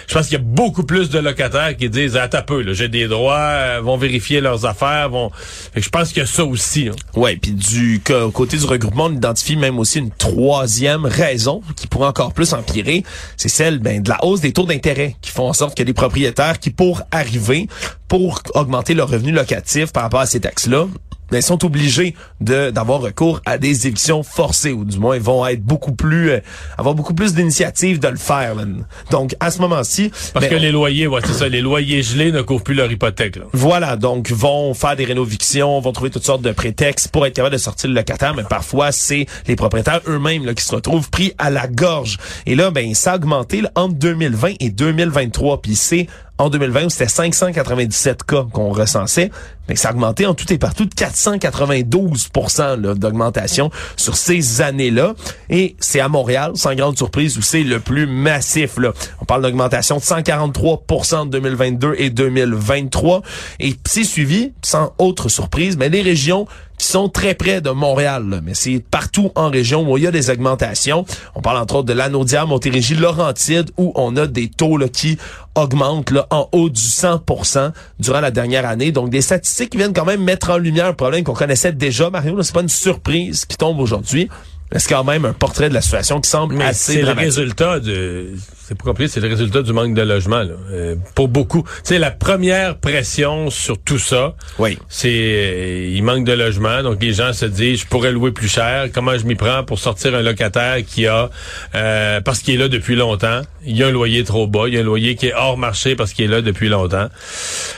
Je 0.07 0.13
pense 0.13 0.27
qu'il 0.27 0.33
y 0.37 0.41
a 0.41 0.43
beaucoup 0.43 0.83
plus 0.83 1.09
de 1.09 1.19
locataires 1.19 1.75
qui 1.77 1.89
disent 1.89 2.15
attends 2.17 2.39
un 2.39 2.41
peu, 2.41 2.73
j'ai 2.73 2.87
des 2.89 3.07
droits, 3.07 3.35
euh, 3.37 3.81
vont 3.83 3.97
vérifier 3.97 4.41
leurs 4.41 4.65
affaires, 4.65 5.09
vont. 5.09 5.29
Fait 5.73 5.79
que 5.79 5.85
je 5.85 5.89
pense 5.89 6.09
qu'il 6.09 6.19
y 6.19 6.21
a 6.21 6.25
ça 6.25 6.43
aussi. 6.45 6.87
hein. 6.89 6.95
Ouais, 7.15 7.35
puis 7.37 7.51
du 7.51 8.01
côté 8.33 8.57
du 8.57 8.65
regroupement, 8.65 9.05
on 9.05 9.13
identifie 9.13 9.55
même 9.55 9.79
aussi 9.79 9.99
une 9.99 10.11
troisième 10.11 11.05
raison 11.05 11.61
qui 11.75 11.87
pourrait 11.87 12.07
encore 12.07 12.33
plus 12.33 12.53
empirer, 12.53 13.03
c'est 13.37 13.49
celle 13.49 13.79
ben, 13.79 14.01
de 14.01 14.09
la 14.09 14.23
hausse 14.23 14.41
des 14.41 14.53
taux 14.53 14.65
d'intérêt 14.65 15.15
qui 15.21 15.31
font 15.31 15.47
en 15.47 15.53
sorte 15.53 15.77
que 15.77 15.83
les 15.83 15.93
propriétaires 15.93 16.59
qui 16.59 16.69
pour 16.69 17.01
arriver 17.11 17.67
pour 18.07 18.41
augmenter 18.53 18.93
leur 18.93 19.09
revenu 19.09 19.31
locatif 19.31 19.91
par 19.91 20.03
rapport 20.03 20.21
à 20.21 20.25
ces 20.25 20.39
taxes-là, 20.39 20.87
ben, 21.31 21.41
sont 21.41 21.65
obligés 21.65 22.15
de 22.39 22.69
d'avoir 22.69 23.01
recours 23.01 23.41
à 23.45 23.57
des 23.57 23.87
évictions 23.87 24.23
forcées 24.23 24.71
ou 24.71 24.85
du 24.85 24.99
moins 24.99 25.15
ils 25.15 25.21
vont 25.21 25.45
être 25.45 25.63
beaucoup 25.63 25.93
plus 25.93 26.29
euh, 26.29 26.39
avoir 26.77 26.93
beaucoup 26.93 27.13
plus 27.13 27.33
d'initiatives 27.33 27.99
de 27.99 28.07
le 28.07 28.17
faire. 28.17 28.55
là. 28.55 28.63
Donc 29.11 29.35
à 29.39 29.49
ce 29.49 29.59
moment-ci, 29.59 30.11
Parce 30.33 30.45
ben, 30.45 30.51
que 30.51 30.55
les 30.55 30.71
loyers, 30.71 31.07
ouais, 31.07 31.21
c'est 31.25 31.33
ça, 31.33 31.47
les 31.47 31.61
loyers 31.61 32.03
gelés 32.03 32.31
ne 32.31 32.41
couvrent 32.41 32.63
plus 32.63 32.75
leur 32.75 32.91
hypothèque. 32.91 33.37
Là. 33.37 33.45
voilà, 33.53 33.95
donc 33.95 34.31
vont 34.31 34.73
faire 34.73 34.95
des 34.95 35.05
rénovictions, 35.05 35.79
vont 35.79 35.91
trouver 35.91 36.11
toutes 36.11 36.25
sortes 36.25 36.43
de 36.43 36.51
prétextes 36.51 37.07
pour 37.07 37.25
être 37.25 37.33
capable 37.33 37.53
de 37.53 37.59
sortir 37.59 37.89
le 37.89 37.95
locataire, 37.95 38.35
mais 38.35 38.43
parfois 38.43 38.91
c'est 38.91 39.25
les 39.47 39.55
propriétaires 39.55 40.01
eux-mêmes 40.07 40.45
là, 40.45 40.53
qui 40.53 40.63
se 40.63 40.75
retrouvent 40.75 41.09
pris 41.09 41.33
à 41.37 41.49
la 41.49 41.67
gorge. 41.67 42.17
Et 42.45 42.55
là, 42.55 42.69
ben 42.69 42.93
ça 42.93 43.13
a 43.13 43.15
augmenté 43.15 43.61
là, 43.61 43.71
entre 43.75 43.95
2020 43.95 44.53
et 44.59 44.69
2023, 44.69 45.61
puis 45.61 45.75
c'est 45.75 46.07
en 46.37 46.49
2020 46.49 46.85
où 46.85 46.89
c'était 46.89 47.07
597 47.07 48.23
cas 48.23 48.45
qu'on 48.51 48.71
recensait, 48.71 49.31
mais 49.69 49.75
ça 49.75 49.89
a 49.89 49.91
augmenté 49.93 50.25
en 50.25 50.33
tout 50.33 50.51
et 50.51 50.57
partout 50.57 50.85
de 50.85 50.93
492 50.93 52.29
là, 52.57 52.93
d'augmentation 52.93 53.71
sur 53.95 54.15
ces 54.15 54.61
années-là. 54.61 55.13
Et 55.49 55.75
c'est 55.79 55.99
à 55.99 56.09
Montréal, 56.09 56.51
sans 56.55 56.75
grande 56.75 56.97
surprise, 56.97 57.37
où 57.37 57.41
c'est 57.41 57.63
le 57.63 57.79
plus 57.79 58.05
massif. 58.05 58.77
On 59.21 59.25
parle 59.25 59.41
d'augmentation 59.41 59.97
de 59.97 60.01
143% 60.01 61.15
en 61.15 61.25
2022 61.25 61.95
et 61.97 62.09
2023. 62.09 63.21
Et 63.59 63.75
c'est 63.85 64.03
suivi, 64.03 64.53
sans 64.61 64.93
autre 64.97 65.29
surprise, 65.29 65.77
mais 65.77 65.89
les 65.89 66.01
régions 66.01 66.47
qui 66.77 66.87
sont 66.87 67.09
très 67.09 67.33
près 67.33 67.61
de 67.61 67.69
Montréal, 67.69 68.41
mais 68.43 68.53
c'est 68.53 68.79
partout 68.79 69.31
en 69.35 69.49
région 69.49 69.89
où 69.89 69.97
il 69.97 70.03
y 70.03 70.07
a 70.07 70.11
des 70.11 70.29
augmentations. 70.29 71.05
On 71.35 71.41
parle 71.41 71.57
entre 71.57 71.75
autres 71.75 71.87
de 71.87 71.93
l'Anaudière, 71.93 72.47
Montérégie, 72.47 72.95
Laurentide, 72.95 73.71
où 73.77 73.91
on 73.95 74.15
a 74.17 74.27
des 74.27 74.49
taux 74.49 74.77
là, 74.77 74.87
qui 74.87 75.17
augmentent 75.55 76.11
là, 76.11 76.27
en 76.31 76.49
haut 76.51 76.69
du 76.69 76.81
100% 76.81 77.71
durant 77.99 78.19
la 78.19 78.31
dernière 78.31 78.65
année. 78.65 78.91
Donc 78.91 79.09
des 79.09 79.21
statistiques 79.21 79.71
qui 79.71 79.77
viennent 79.77 79.93
quand 79.93 80.05
même 80.05 80.23
mettre 80.23 80.49
en 80.49 80.57
lumière 80.57 80.87
un 80.87 80.93
problème 80.93 81.23
qu'on 81.23 81.33
connaissait 81.33 81.71
déjà, 81.71 82.09
Mario. 82.09 82.41
C'est 82.43 82.53
pas 82.53 82.61
une 82.61 82.69
surprise 82.69 83.45
qui 83.45 83.57
tombe 83.57 83.79
aujourd'hui. 83.79 84.29
C'est 84.77 84.89
quand 84.89 85.03
même 85.03 85.25
un 85.25 85.33
portrait 85.33 85.69
de 85.69 85.73
la 85.73 85.81
situation 85.81 86.19
qui 86.21 86.29
semble 86.29 86.55
Mais 86.55 86.65
assez 86.65 86.93
c'est 86.93 86.99
le 86.99 87.05
dramatique. 87.05 87.25
résultat 87.33 87.79
de. 87.79 88.25
C'est 88.67 88.75
pas 88.75 88.83
compliqué, 88.83 89.11
c'est 89.13 89.19
le 89.19 89.27
résultat 89.27 89.61
du 89.61 89.73
manque 89.73 89.93
de 89.93 90.01
logement. 90.01 90.39
Là. 90.39 90.53
Euh, 90.71 90.95
pour 91.13 91.27
beaucoup. 91.27 91.61
Tu 91.63 91.69
sais, 91.83 91.99
la 91.99 92.09
première 92.11 92.77
pression 92.77 93.49
sur 93.51 93.77
tout 93.77 93.99
ça, 93.99 94.35
Oui. 94.57 94.77
c'est 94.89 95.07
euh, 95.13 95.91
il 95.93 96.03
manque 96.03 96.25
de 96.25 96.33
logement. 96.33 96.81
Donc 96.81 97.01
les 97.01 97.13
gens 97.13 97.31
se 97.31 97.45
disent 97.45 97.81
je 97.81 97.85
pourrais 97.85 98.11
louer 98.11 98.31
plus 98.31 98.47
cher. 98.49 98.87
Comment 98.93 99.17
je 99.17 99.25
m'y 99.25 99.35
prends 99.35 99.63
pour 99.63 99.77
sortir 99.79 100.15
un 100.15 100.21
locataire 100.23 100.77
qui 100.85 101.05
a 101.07 101.29
euh, 101.75 102.21
parce 102.21 102.39
qu'il 102.39 102.55
est 102.55 102.57
là 102.57 102.67
depuis 102.67 102.95
longtemps. 102.95 103.41
Il 103.65 103.77
y 103.77 103.83
a 103.83 103.87
un 103.87 103.91
loyer 103.91 104.23
trop 104.23 104.47
bas. 104.47 104.63
Il 104.67 104.73
y 104.73 104.77
a 104.77 104.81
un 104.81 104.83
loyer 104.83 105.15
qui 105.15 105.27
est 105.27 105.33
hors 105.33 105.57
marché 105.57 105.95
parce 105.95 106.11
qu'il 106.13 106.25
est 106.25 106.27
là 106.29 106.41
depuis 106.41 106.69
longtemps. 106.69 107.07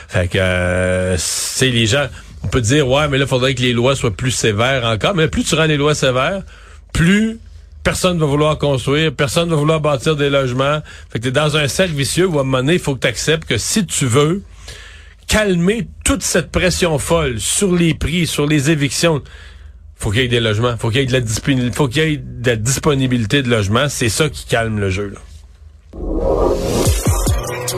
Fait 0.08 0.28
que 0.30 0.38
euh, 0.38 1.16
c'est 1.18 1.70
les 1.70 1.86
gens. 1.86 2.08
On 2.44 2.48
peut 2.48 2.62
dire 2.62 2.88
ouais, 2.88 3.08
mais 3.10 3.18
là, 3.18 3.26
il 3.26 3.28
faudrait 3.28 3.56
que 3.56 3.62
les 3.62 3.74
lois 3.74 3.96
soient 3.96 4.12
plus 4.16 4.32
sévères 4.32 4.86
encore. 4.86 5.16
Mais 5.16 5.28
plus 5.28 5.44
tu 5.44 5.56
rends 5.56 5.66
les 5.66 5.76
lois 5.76 5.96
sévères, 5.96 6.44
plus 6.94 7.40
personne 7.88 8.20
va 8.20 8.26
vouloir 8.26 8.58
construire, 8.58 9.14
personne 9.14 9.50
va 9.50 9.56
vouloir 9.56 9.80
bâtir 9.80 10.18
des 10.18 10.30
logements. 10.30 10.82
Fait 11.10 11.20
que 11.20 11.24
t'es 11.24 11.32
dans 11.32 11.56
un 11.56 11.70
cercle 11.70 11.94
vicieux 11.94 12.28
où 12.28 12.38
à 12.38 12.42
un 12.42 12.44
moment 12.44 12.58
donné, 12.58 12.74
il 12.74 12.80
faut 12.80 12.96
que 12.96 13.00
tu 13.00 13.08
acceptes 13.08 13.48
que 13.48 13.58
si 13.58 13.86
tu 13.86 14.06
veux 14.06 14.44
calmer 15.26 15.88
toute 16.04 16.22
cette 16.22 16.52
pression 16.52 17.00
folle 17.00 17.40
sur 17.40 17.74
les 17.74 17.94
prix, 17.94 18.28
sur 18.28 18.46
les 18.46 18.72
évictions, 18.72 19.22
faut 19.96 20.12
qu'il 20.12 20.22
y 20.22 20.26
ait 20.26 20.28
des 20.28 20.42
logements, 20.42 20.76
faut 20.78 20.90
qu'il 20.90 21.10
la 21.10 21.22
disponibilité, 21.22 21.76
faut 21.76 21.88
qu'il 21.88 22.04
y 22.04 22.14
ait 22.14 22.18
de 22.18 22.50
la 22.50 22.56
disponibilité 22.58 23.42
de 23.42 23.50
logements, 23.50 23.88
c'est 23.88 24.10
ça 24.10 24.30
qui 24.30 24.46
calme 24.46 24.80
le 24.80 24.90
jeu. 24.90 25.14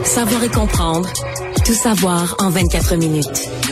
Savoir 0.04 0.42
et 0.42 0.48
comprendre. 0.48 1.08
Tout 1.64 1.74
savoir 1.74 2.34
en 2.40 2.50
24 2.50 2.96
minutes. 2.96 3.69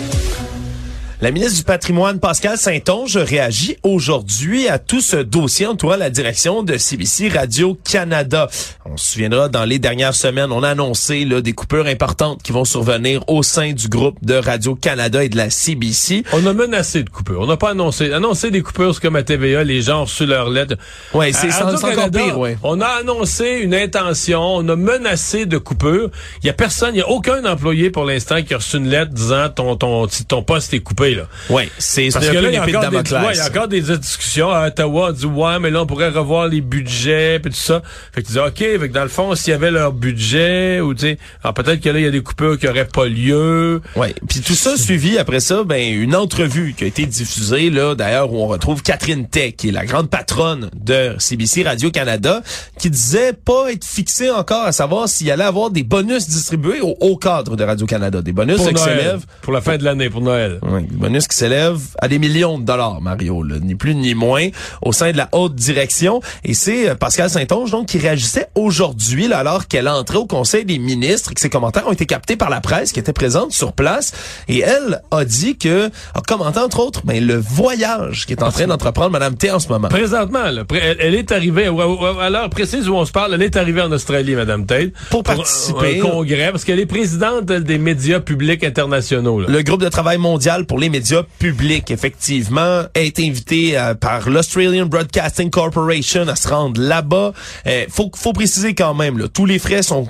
La 1.20 1.32
ministre 1.32 1.56
du 1.56 1.64
Patrimoine, 1.64 2.20
Pascal 2.20 2.56
Saint-Onge, 2.56 3.16
réagit 3.16 3.76
aujourd'hui 3.82 4.68
à 4.68 4.78
tout 4.78 5.00
ce 5.00 5.16
dossier 5.16 5.66
entourant 5.66 5.96
la 5.96 6.10
direction 6.10 6.62
de 6.62 6.76
CBC 6.76 7.28
Radio-Canada. 7.28 8.48
On 8.84 8.96
se 8.96 9.14
souviendra, 9.14 9.48
dans 9.48 9.64
les 9.64 9.80
dernières 9.80 10.14
semaines, 10.14 10.52
on 10.52 10.62
a 10.62 10.68
annoncé 10.68 11.24
là, 11.24 11.40
des 11.40 11.54
coupures 11.54 11.86
importantes 11.86 12.40
qui 12.44 12.52
vont 12.52 12.64
survenir 12.64 13.24
au 13.26 13.42
sein 13.42 13.72
du 13.72 13.88
groupe 13.88 14.16
de 14.22 14.34
Radio-Canada 14.34 15.24
et 15.24 15.28
de 15.28 15.36
la 15.36 15.50
CBC. 15.50 16.22
On 16.32 16.46
a 16.46 16.52
menacé 16.52 17.02
de 17.02 17.10
coupures. 17.10 17.40
On 17.40 17.46
n'a 17.46 17.56
pas 17.56 17.70
annoncé. 17.70 18.12
Annoncé 18.12 18.52
des 18.52 18.62
coupures, 18.62 18.94
c'est 18.94 19.02
comme 19.02 19.16
à 19.16 19.24
TVA, 19.24 19.64
les 19.64 19.82
gens 19.82 20.02
ont 20.02 20.04
reçu 20.04 20.24
leur 20.24 20.50
lettre. 20.50 20.76
Ouais, 21.14 21.32
c'est 21.32 21.52
encore 21.60 22.10
pire, 22.12 22.38
ouais. 22.38 22.56
On 22.62 22.80
a 22.80 22.86
annoncé 22.86 23.58
une 23.64 23.74
intention, 23.74 24.40
on 24.40 24.68
a 24.68 24.76
menacé 24.76 25.46
de 25.46 25.58
coupure. 25.58 26.10
Il 26.44 26.46
y 26.46 26.50
a 26.50 26.52
personne, 26.52 26.94
il 26.94 26.98
y 26.98 27.02
a 27.02 27.08
aucun 27.08 27.44
employé 27.44 27.90
pour 27.90 28.04
l'instant 28.04 28.40
qui 28.40 28.54
a 28.54 28.58
reçu 28.58 28.76
une 28.76 28.88
lettre 28.88 29.10
disant 29.12 29.48
ton 29.48 29.74
ton 29.74 30.06
ton 30.06 30.44
poste 30.44 30.74
est 30.74 30.78
coupé 30.78 31.07
là. 31.14 31.24
Ouais, 31.50 31.68
c'est 31.78 32.08
Parce 32.12 32.28
que 32.28 32.32
là, 32.34 32.48
il 32.48 32.54
y 32.54 32.56
a 32.56 32.66
de 32.66 32.76
encore 32.76 32.90
des, 32.90 32.96
ouais, 33.12 33.36
y 33.36 33.40
a 33.40 33.46
encore 33.46 33.68
des 33.68 33.80
discussions 33.80 34.50
à 34.50 34.66
Ottawa, 34.68 35.08
on 35.10 35.12
dit 35.12 35.26
ouais, 35.26 35.58
mais 35.60 35.70
là 35.70 35.82
on 35.82 35.86
pourrait 35.86 36.08
revoir 36.10 36.48
les 36.48 36.60
budgets 36.60 37.38
puis 37.40 37.50
tout 37.52 37.58
ça. 37.58 37.82
Fait 38.12 38.22
que 38.22 38.26
tu 38.26 38.32
dis 38.32 38.38
OK, 38.38 38.58
fait 38.58 38.78
que 38.88 38.92
dans 38.94 39.02
le 39.02 39.08
fond, 39.08 39.34
s'il 39.34 39.52
y 39.52 39.54
avait 39.54 39.70
leur 39.70 39.92
budget 39.92 40.80
ou 40.80 40.94
tu 40.94 41.00
sais, 41.00 41.18
alors 41.42 41.54
peut-être 41.54 41.80
que 41.80 41.88
là 41.88 41.98
il 41.98 42.04
y 42.04 42.08
a 42.08 42.10
des 42.10 42.22
coupures 42.22 42.58
qui 42.58 42.68
auraient 42.68 42.86
pas 42.88 43.06
lieu. 43.06 43.80
Ouais. 43.96 44.14
Puis 44.28 44.40
tout 44.40 44.54
ça 44.54 44.76
suivi 44.76 45.18
après 45.18 45.40
ça, 45.40 45.64
ben 45.64 45.80
une 45.92 46.14
entrevue 46.16 46.74
qui 46.76 46.84
a 46.84 46.86
été 46.86 47.06
diffusée 47.06 47.70
là, 47.70 47.94
d'ailleurs 47.94 48.32
où 48.32 48.42
on 48.42 48.46
retrouve 48.46 48.82
Catherine 48.82 49.28
Tech, 49.28 49.54
qui 49.56 49.68
est 49.68 49.72
la 49.72 49.84
grande 49.84 50.10
patronne 50.10 50.70
de 50.74 51.14
CBC 51.18 51.62
Radio 51.62 51.90
Canada, 51.90 52.42
qui 52.78 52.90
disait 52.90 53.32
pas 53.32 53.72
être 53.72 53.84
fixée 53.84 54.30
encore 54.30 54.64
à 54.64 54.72
savoir 54.72 55.08
s'il 55.08 55.30
allait 55.30 55.44
avoir 55.44 55.70
des 55.70 55.82
bonus 55.82 56.28
distribués 56.28 56.80
au 56.80 56.96
haut 57.00 57.16
cadre 57.16 57.56
de 57.56 57.64
Radio 57.64 57.86
Canada, 57.86 58.22
des 58.22 58.32
bonus 58.32 58.56
Pour 58.56 58.68
qui 58.68 58.74
Noël, 58.74 58.98
s'élèvent. 58.98 59.26
pour 59.42 59.52
la 59.52 59.60
fin 59.60 59.76
de 59.76 59.84
l'année, 59.84 60.10
pour 60.10 60.20
Noël. 60.20 60.58
Oui, 60.62 60.82
bonus 60.98 61.26
qui 61.28 61.36
s'élèvent 61.36 61.80
à 62.00 62.08
des 62.08 62.18
millions 62.18 62.58
de 62.58 62.64
dollars, 62.64 63.00
Mario, 63.00 63.42
là, 63.42 63.56
ni 63.60 63.74
plus 63.74 63.94
ni 63.94 64.14
moins, 64.14 64.48
au 64.82 64.92
sein 64.92 65.12
de 65.12 65.16
la 65.16 65.28
haute 65.32 65.54
direction. 65.54 66.20
Et 66.44 66.54
c'est 66.54 66.90
euh, 66.90 66.94
Pascal 66.94 67.30
Saint-Onge, 67.30 67.70
donc, 67.70 67.86
qui 67.86 67.98
réagissait 67.98 68.48
aujourd'hui, 68.54 69.32
alors 69.32 69.66
qu'elle 69.68 69.88
entrait 69.88 70.16
au 70.18 70.26
Conseil 70.26 70.64
des 70.64 70.78
ministres 70.78 71.30
et 71.32 71.34
que 71.34 71.40
ses 71.40 71.50
commentaires 71.50 71.86
ont 71.86 71.92
été 71.92 72.06
captés 72.06 72.36
par 72.36 72.50
la 72.50 72.60
presse 72.60 72.92
qui 72.92 73.00
était 73.00 73.12
présente 73.12 73.52
sur 73.52 73.72
place. 73.72 74.12
Et 74.48 74.60
elle 74.60 75.00
a 75.10 75.24
dit 75.24 75.56
que, 75.56 75.86
a 76.14 76.20
commenté, 76.26 76.58
entre 76.60 76.80
autres, 76.80 77.02
ben, 77.04 77.24
le 77.24 77.36
voyage 77.36 78.26
qui 78.26 78.32
est 78.32 78.42
en 78.42 78.50
train 78.50 78.66
d'entreprendre 78.66 79.10
Madame 79.10 79.36
T 79.36 79.50
en 79.50 79.58
ce 79.58 79.68
moment. 79.68 79.88
Présentement, 79.88 80.50
là, 80.50 80.64
elle, 81.00 81.14
est 81.14 81.32
arrivée, 81.32 81.68
au- 81.68 81.80
au- 81.80 82.04
à 82.18 82.30
l'heure 82.30 82.50
précise 82.50 82.88
où 82.88 82.94
on 82.94 83.04
se 83.04 83.12
parle, 83.12 83.34
elle 83.34 83.42
est 83.42 83.56
arrivée 83.56 83.80
en 83.82 83.92
Australie, 83.92 84.34
Madame 84.34 84.66
Tate. 84.66 84.90
Pour 85.10 85.22
participer. 85.22 86.00
un 86.00 86.02
congrès, 86.02 86.50
parce 86.50 86.64
qu'elle 86.64 86.80
est 86.80 86.86
présidente 86.86 87.46
des 87.46 87.78
médias 87.78 88.20
publics 88.20 88.64
internationaux. 88.64 89.40
Là. 89.40 89.46
Le 89.48 89.62
groupe 89.62 89.82
de 89.82 89.88
travail 89.88 90.18
mondial 90.18 90.66
pour 90.66 90.78
les 90.78 90.87
médias 90.90 91.22
publics, 91.38 91.90
effectivement, 91.90 92.82
est 92.94 93.18
invité 93.20 93.78
euh, 93.78 93.94
par 93.94 94.28
l'Australian 94.28 94.86
Broadcasting 94.86 95.50
Corporation 95.50 96.26
à 96.28 96.36
se 96.36 96.48
rendre 96.48 96.80
là-bas. 96.80 97.32
Euh, 97.66 97.86
faut, 97.88 98.10
faut 98.14 98.32
préciser 98.32 98.74
quand 98.74 98.94
même, 98.94 99.18
là, 99.18 99.28
tous 99.28 99.46
les 99.46 99.58
frais 99.58 99.82
sont 99.82 100.08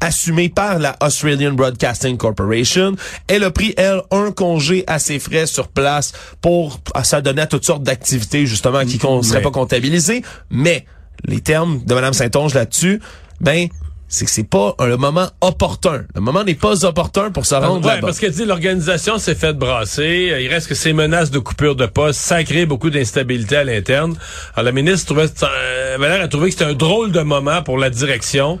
assumés 0.00 0.48
par 0.48 0.78
la 0.78 0.96
Australian 1.00 1.52
Broadcasting 1.52 2.16
Corporation. 2.16 2.96
Elle 3.28 3.44
a 3.44 3.50
pris, 3.50 3.72
elle, 3.76 4.02
un 4.10 4.32
congé 4.32 4.84
à 4.86 4.98
ses 4.98 5.18
frais 5.18 5.46
sur 5.46 5.68
place 5.68 6.12
pour 6.40 6.80
à 6.94 7.04
s'adonner 7.04 7.42
à 7.42 7.46
toutes 7.46 7.64
sortes 7.64 7.84
d'activités, 7.84 8.46
justement, 8.46 8.84
qui 8.84 8.98
ne 9.04 9.22
seraient 9.22 9.42
pas 9.42 9.50
comptabilisées. 9.50 10.22
Mais 10.50 10.86
les 11.24 11.40
termes 11.40 11.82
de 11.84 11.94
Mme 11.94 12.12
Saint-Onge 12.12 12.54
là-dessus, 12.54 13.00
ben, 13.40 13.68
c'est 14.14 14.26
que 14.26 14.30
c'est 14.30 14.44
pas 14.48 14.74
un- 14.78 14.86
le 14.86 14.98
moment 14.98 15.26
opportun. 15.40 16.04
Le 16.14 16.20
moment 16.20 16.44
n'est 16.44 16.54
pas 16.54 16.84
opportun 16.84 17.30
pour 17.30 17.46
se 17.46 17.54
rendre 17.54 17.86
Ouais, 17.86 17.98
parce 18.00 18.18
qu'elle 18.18 18.32
dit 18.32 18.44
l'organisation 18.44 19.16
s'est 19.18 19.34
faite 19.34 19.56
brasser. 19.56 20.36
Il 20.40 20.48
reste 20.48 20.68
que 20.68 20.74
ces 20.74 20.92
menaces 20.92 21.30
de 21.30 21.38
coupure 21.38 21.76
de 21.76 21.86
poste, 21.86 22.20
ça 22.20 22.44
crée 22.44 22.66
beaucoup 22.66 22.90
d'instabilité 22.90 23.56
à 23.56 23.64
l'interne. 23.64 24.14
Alors 24.54 24.66
la 24.66 24.72
ministre 24.72 25.06
trouvait, 25.06 25.30
euh, 25.42 25.94
avait 25.94 26.08
l'air 26.10 26.20
à 26.22 26.28
trouver 26.28 26.48
que 26.48 26.52
c'était 26.52 26.70
un 26.70 26.74
drôle 26.74 27.10
de 27.10 27.20
moment 27.20 27.62
pour 27.62 27.78
la 27.78 27.88
direction. 27.88 28.60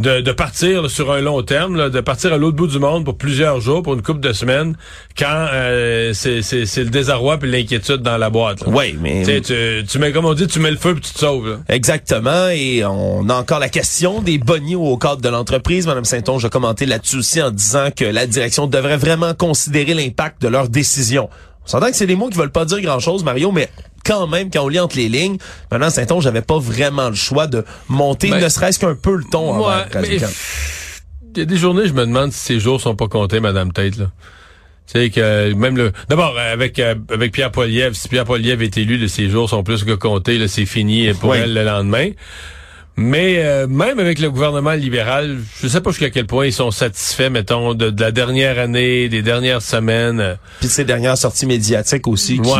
De, 0.00 0.20
de 0.22 0.32
partir 0.32 0.82
là, 0.82 0.88
sur 0.88 1.12
un 1.12 1.20
long 1.20 1.42
terme, 1.42 1.76
là, 1.76 1.90
de 1.90 2.00
partir 2.00 2.32
à 2.32 2.38
l'autre 2.38 2.56
bout 2.56 2.66
du 2.66 2.78
monde 2.78 3.04
pour 3.04 3.18
plusieurs 3.18 3.60
jours, 3.60 3.82
pour 3.82 3.92
une 3.94 4.02
couple 4.02 4.20
de 4.20 4.32
semaines, 4.32 4.74
quand 5.18 5.46
euh, 5.52 6.12
c'est 6.14 6.40
c'est- 6.42 6.64
c'est 6.64 6.84
le 6.84 6.90
désarroi 6.90 7.36
puis 7.38 7.50
l'inquiétude 7.50 7.98
dans 8.02 8.16
la 8.16 8.30
boîte. 8.30 8.60
là. 8.62 8.68
Oui, 8.72 8.96
mais... 9.00 9.24
Tu, 9.24 9.42
tu, 9.42 9.84
tu 9.86 9.98
mets, 9.98 10.10
comme 10.12 10.24
on 10.24 10.32
dit, 10.32 10.46
tu 10.46 10.58
mets 10.58 10.70
le 10.70 10.78
feu 10.78 10.94
puis 10.94 11.02
tu 11.02 11.12
te 11.12 11.18
sauves. 11.18 11.48
là. 11.50 11.56
Exactement, 11.68 12.48
et 12.48 12.82
on 12.84 13.28
a 13.28 13.34
encore 13.34 13.58
la 13.58 13.68
question 13.68 14.22
des 14.22 14.38
bonnies 14.38 14.74
au 14.76 14.96
cadre 14.96 15.20
de 15.20 15.28
l'entreprise. 15.28 15.86
Madame 15.86 16.04
Saint-Onge 16.06 16.44
a 16.44 16.48
commenté 16.48 16.86
là-dessus 16.86 17.16
aussi 17.18 17.42
en 17.42 17.50
disant 17.50 17.88
que 17.94 18.04
la 18.06 18.26
direction 18.26 18.66
devrait 18.66 18.96
vraiment 18.96 19.34
considérer 19.34 19.92
l'impact 19.94 20.40
de 20.40 20.48
leurs 20.48 20.68
décisions. 20.70 21.28
S'entend 21.70 21.90
que 21.90 21.96
c'est 21.96 22.06
des 22.06 22.16
mots 22.16 22.28
qui 22.28 22.36
veulent 22.38 22.50
pas 22.50 22.64
dire 22.64 22.80
grand-chose, 22.80 23.22
Mario, 23.22 23.52
mais 23.52 23.68
quand 24.04 24.26
même, 24.26 24.50
quand 24.50 24.64
on 24.64 24.68
lit 24.68 24.80
entre 24.80 24.96
les 24.96 25.08
lignes, 25.08 25.36
Madame 25.70 25.90
Saint-Onge 25.90 26.24
n'avait 26.24 26.42
pas 26.42 26.58
vraiment 26.58 27.08
le 27.08 27.14
choix 27.14 27.46
de 27.46 27.64
monter 27.88 28.30
Ben, 28.30 28.42
ne 28.42 28.48
serait-ce 28.48 28.78
qu'un 28.78 28.94
peu 28.94 29.14
le 29.16 29.24
ton 29.24 29.52
Radio-Can. 29.62 30.26
il 31.34 31.38
y 31.38 31.42
a 31.42 31.44
des 31.44 31.56
journées, 31.56 31.86
je 31.86 31.92
me 31.92 32.04
demande 32.06 32.32
si 32.32 32.40
ces 32.40 32.60
jours 32.60 32.80
sont 32.80 32.96
pas 32.96 33.06
comptés, 33.08 33.40
Madame 33.40 33.72
Tate, 33.72 33.96
là. 33.98 34.06
Tu 34.92 34.98
sais 34.98 35.10
que 35.10 35.52
même 35.54 35.76
le 35.76 35.92
d'abord 36.08 36.36
avec 36.36 36.80
euh, 36.80 36.96
avec 37.12 37.30
Pierre 37.30 37.52
Poilievre, 37.52 37.94
si 37.94 38.08
Pierre 38.08 38.24
Poilievre 38.24 38.62
est 38.62 38.76
élu, 38.76 39.08
ses 39.08 39.28
jours 39.30 39.48
sont 39.48 39.62
plus 39.62 39.84
que 39.84 39.92
comptés, 39.92 40.36
là, 40.38 40.48
c'est 40.48 40.66
fini 40.66 41.12
pour 41.14 41.30
Oui. 41.30 41.38
elle 41.40 41.54
le 41.54 41.62
lendemain. 41.62 42.10
Mais 42.96 43.36
euh, 43.38 43.66
même 43.66 43.98
avec 43.98 44.18
le 44.18 44.30
gouvernement 44.30 44.72
libéral, 44.72 45.38
je 45.62 45.68
sais 45.68 45.80
pas 45.80 45.90
jusqu'à 45.90 46.10
quel 46.10 46.26
point 46.26 46.44
ils 46.46 46.52
sont 46.52 46.70
satisfaits, 46.70 47.30
mettons, 47.30 47.72
de, 47.72 47.88
de 47.88 48.00
la 48.00 48.10
dernière 48.10 48.58
année, 48.58 49.08
des 49.08 49.22
dernières 49.22 49.62
semaines. 49.62 50.20
euh, 50.20 50.34
Puis 50.58 50.68
ces 50.68 50.84
dernières 50.84 51.16
sorties 51.16 51.46
médiatiques 51.46 52.06
aussi 52.06 52.38
qui, 52.40 52.50
Ouais, 52.50 52.58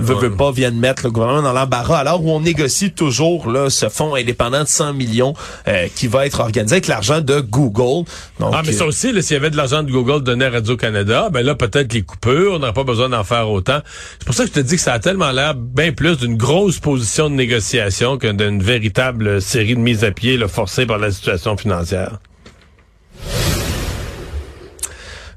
veut, 0.00 0.14
ouais. 0.14 0.20
veut 0.22 0.34
pas, 0.34 0.52
viennent 0.52 0.78
mettre 0.78 1.02
le 1.04 1.10
gouvernement 1.10 1.42
dans 1.42 1.52
l'embarras, 1.52 1.98
alors 1.98 2.24
où 2.24 2.30
on 2.30 2.40
négocie 2.40 2.92
toujours 2.92 3.50
là 3.50 3.68
ce 3.68 3.90
fonds 3.90 4.14
indépendant 4.14 4.62
de 4.62 4.68
100 4.68 4.94
millions 4.94 5.34
euh, 5.68 5.86
qui 5.94 6.06
va 6.06 6.24
être 6.24 6.40
organisé 6.40 6.76
avec 6.76 6.86
l'argent 6.86 7.20
de 7.20 7.40
Google. 7.40 8.06
Donc, 8.40 8.52
Ah, 8.54 8.62
mais 8.64 8.72
ça 8.72 8.84
euh, 8.84 8.88
aussi, 8.88 9.10
s'il 9.22 9.34
y 9.34 9.36
avait 9.36 9.50
de 9.50 9.56
l'argent 9.56 9.82
de 9.82 9.90
Google 9.90 10.22
donné 10.22 10.46
à 10.46 10.50
Radio-Canada, 10.50 11.28
ben 11.30 11.44
là, 11.44 11.54
peut-être 11.56 11.92
les 11.92 12.02
coupures, 12.02 12.54
on 12.54 12.58
n'aurait 12.60 12.72
pas 12.72 12.84
besoin 12.84 13.10
d'en 13.10 13.24
faire 13.24 13.50
autant. 13.50 13.80
C'est 14.18 14.24
pour 14.24 14.34
ça 14.34 14.44
que 14.44 14.48
je 14.50 14.54
te 14.54 14.60
dis 14.60 14.76
que 14.76 14.80
ça 14.82 14.94
a 14.94 14.98
tellement 14.98 15.30
l'air 15.32 15.54
bien 15.54 15.92
plus 15.92 16.16
d'une 16.16 16.36
grosse 16.38 16.78
position 16.78 17.28
de 17.28 17.34
négociation 17.34 18.16
que 18.16 18.28
d'une 18.28 18.62
véritable 18.62 19.42
série 19.42 19.63
de 19.66 19.80
mises 19.80 20.04
à 20.04 20.10
pied 20.10 20.36
là, 20.36 20.48
forcée 20.48 20.86
par 20.86 20.98
la 20.98 21.10
situation 21.10 21.56
financière? 21.56 22.18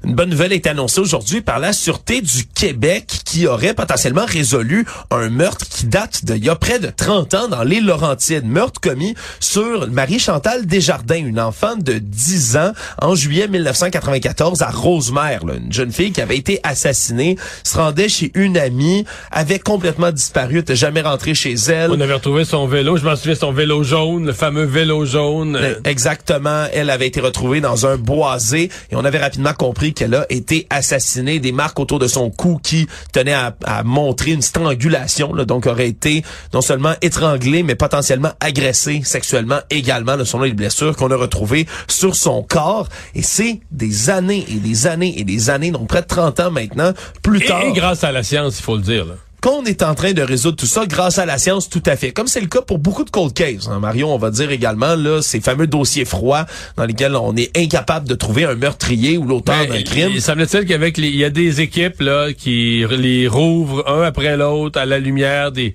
Une 0.08 0.14
bonne 0.14 0.30
nouvelle 0.30 0.54
est 0.54 0.66
annoncée 0.66 1.00
aujourd'hui 1.02 1.42
par 1.42 1.58
la 1.58 1.74
Sûreté 1.74 2.22
du 2.22 2.46
Québec 2.46 3.10
qui 3.26 3.46
aurait 3.46 3.74
potentiellement 3.74 4.24
résolu 4.24 4.86
un 5.10 5.28
meurtre 5.28 5.66
qui 5.68 5.84
date 5.84 6.24
d'il 6.24 6.42
y 6.46 6.48
a 6.48 6.56
près 6.56 6.78
de 6.78 6.88
30 6.88 7.34
ans 7.34 7.48
dans 7.48 7.62
les 7.62 7.82
Laurentides. 7.82 8.46
Meurtre 8.46 8.80
commis 8.80 9.14
sur 9.38 9.86
Marie-Chantal 9.90 10.64
Desjardins, 10.64 11.18
une 11.18 11.38
enfant 11.38 11.76
de 11.76 11.98
10 11.98 12.56
ans, 12.56 12.72
en 13.02 13.14
juillet 13.14 13.48
1994 13.48 14.62
à 14.62 14.70
Rosemère. 14.70 15.44
là. 15.44 15.56
Une 15.56 15.70
jeune 15.74 15.92
fille 15.92 16.10
qui 16.10 16.22
avait 16.22 16.38
été 16.38 16.58
assassinée, 16.62 17.36
se 17.62 17.76
rendait 17.76 18.08
chez 18.08 18.32
une 18.34 18.56
amie, 18.56 19.04
avait 19.30 19.58
complètement 19.58 20.10
disparu, 20.10 20.54
n'était 20.54 20.74
jamais 20.74 21.02
rentrée 21.02 21.34
chez 21.34 21.52
elle. 21.68 21.90
On 21.90 22.00
avait 22.00 22.14
retrouvé 22.14 22.46
son 22.46 22.66
vélo, 22.66 22.96
je 22.96 23.04
m'en 23.04 23.14
souviens, 23.14 23.34
son 23.34 23.52
vélo 23.52 23.82
jaune, 23.82 24.24
le 24.24 24.32
fameux 24.32 24.64
vélo 24.64 25.04
jaune. 25.04 25.54
euh, 25.56 25.74
Exactement. 25.84 26.64
Elle 26.72 26.88
avait 26.88 27.08
été 27.08 27.20
retrouvée 27.20 27.60
dans 27.60 27.84
un 27.86 27.98
boisé 27.98 28.70
et 28.90 28.96
on 28.96 29.04
avait 29.04 29.18
rapidement 29.18 29.52
compris 29.52 29.92
qu'elle 29.98 30.14
a 30.14 30.26
été 30.30 30.66
assassinée. 30.70 31.40
Des 31.40 31.52
marques 31.52 31.78
autour 31.80 31.98
de 31.98 32.06
son 32.06 32.30
cou 32.30 32.60
qui 32.62 32.86
tenaient 33.12 33.32
à, 33.32 33.56
à 33.64 33.82
montrer 33.82 34.30
une 34.30 34.42
strangulation. 34.42 35.34
Là, 35.34 35.44
donc 35.44 35.66
aurait 35.66 35.88
été 35.88 36.22
non 36.54 36.60
seulement 36.60 36.94
étranglée, 37.02 37.62
mais 37.62 37.74
potentiellement 37.74 38.32
agressée 38.40 39.02
sexuellement 39.04 39.58
également. 39.70 40.16
Là, 40.16 40.24
selon 40.24 40.44
les 40.44 40.52
blessures 40.52 40.96
qu'on 40.96 41.10
a 41.10 41.16
retrouvées 41.16 41.66
sur 41.88 42.14
son 42.14 42.42
corps. 42.42 42.88
Et 43.14 43.22
c'est 43.22 43.60
des 43.70 44.10
années 44.10 44.44
et 44.48 44.56
des 44.56 44.86
années 44.86 45.18
et 45.18 45.24
des 45.24 45.50
années, 45.50 45.70
donc 45.70 45.88
près 45.88 46.02
de 46.02 46.06
30 46.06 46.40
ans 46.40 46.50
maintenant, 46.50 46.92
plus 47.22 47.42
et, 47.42 47.46
tard 47.46 47.62
et 47.62 47.72
grâce 47.72 48.04
à 48.04 48.12
la 48.12 48.22
science, 48.22 48.58
il 48.58 48.62
faut 48.62 48.76
le 48.76 48.82
dire. 48.82 49.04
Là. 49.04 49.14
Qu'on 49.40 49.64
est 49.64 49.82
en 49.82 49.94
train 49.94 50.12
de 50.12 50.22
résoudre 50.22 50.56
tout 50.56 50.66
ça 50.66 50.86
grâce 50.86 51.18
à 51.18 51.26
la 51.26 51.38
science, 51.38 51.68
tout 51.68 51.82
à 51.86 51.96
fait. 51.96 52.10
Comme 52.12 52.26
c'est 52.26 52.40
le 52.40 52.46
cas 52.48 52.60
pour 52.62 52.78
beaucoup 52.78 53.04
de 53.04 53.10
cold 53.10 53.32
cases. 53.32 53.68
hein. 53.68 53.78
Mario, 53.78 54.08
on 54.08 54.18
va 54.18 54.30
dire 54.30 54.50
également, 54.50 54.94
là, 54.96 55.22
ces 55.22 55.40
fameux 55.40 55.66
dossiers 55.66 56.04
froids 56.04 56.46
dans 56.76 56.84
lesquels 56.84 57.14
on 57.16 57.36
est 57.36 57.56
incapable 57.56 58.08
de 58.08 58.14
trouver 58.14 58.44
un 58.44 58.54
meurtrier 58.54 59.16
ou 59.16 59.24
l'auteur 59.24 59.56
Ben, 59.66 59.76
d'un 59.76 59.82
crime. 59.82 60.10
Il 60.14 60.22
semble-t-il 60.22 60.64
qu'avec 60.66 60.96
les, 60.96 61.08
il 61.08 61.16
y 61.16 61.24
a 61.24 61.30
des 61.30 61.60
équipes 61.60 62.00
là 62.00 62.32
qui 62.32 62.84
les 62.90 63.28
rouvrent 63.28 63.88
un 63.88 64.02
après 64.02 64.36
l'autre 64.36 64.78
à 64.80 64.86
la 64.86 64.98
lumière 64.98 65.52
des 65.52 65.74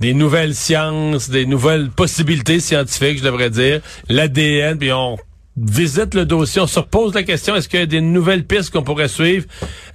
des 0.00 0.14
nouvelles 0.14 0.54
sciences, 0.54 1.28
des 1.28 1.44
nouvelles 1.44 1.90
possibilités 1.90 2.58
scientifiques, 2.58 3.18
je 3.18 3.22
devrais 3.22 3.50
dire, 3.50 3.82
l'ADN, 4.08 4.78
puis 4.78 4.90
on 4.92 5.18
visite 5.60 6.14
le 6.14 6.24
dossier, 6.24 6.60
on 6.60 6.66
se 6.66 6.78
repose 6.78 7.14
la 7.14 7.22
question, 7.22 7.54
est-ce 7.54 7.68
qu'il 7.68 7.80
y 7.80 7.82
a 7.82 7.86
des 7.86 8.00
nouvelles 8.00 8.46
pistes 8.46 8.70
qu'on 8.70 8.82
pourrait 8.82 9.08
suivre 9.08 9.46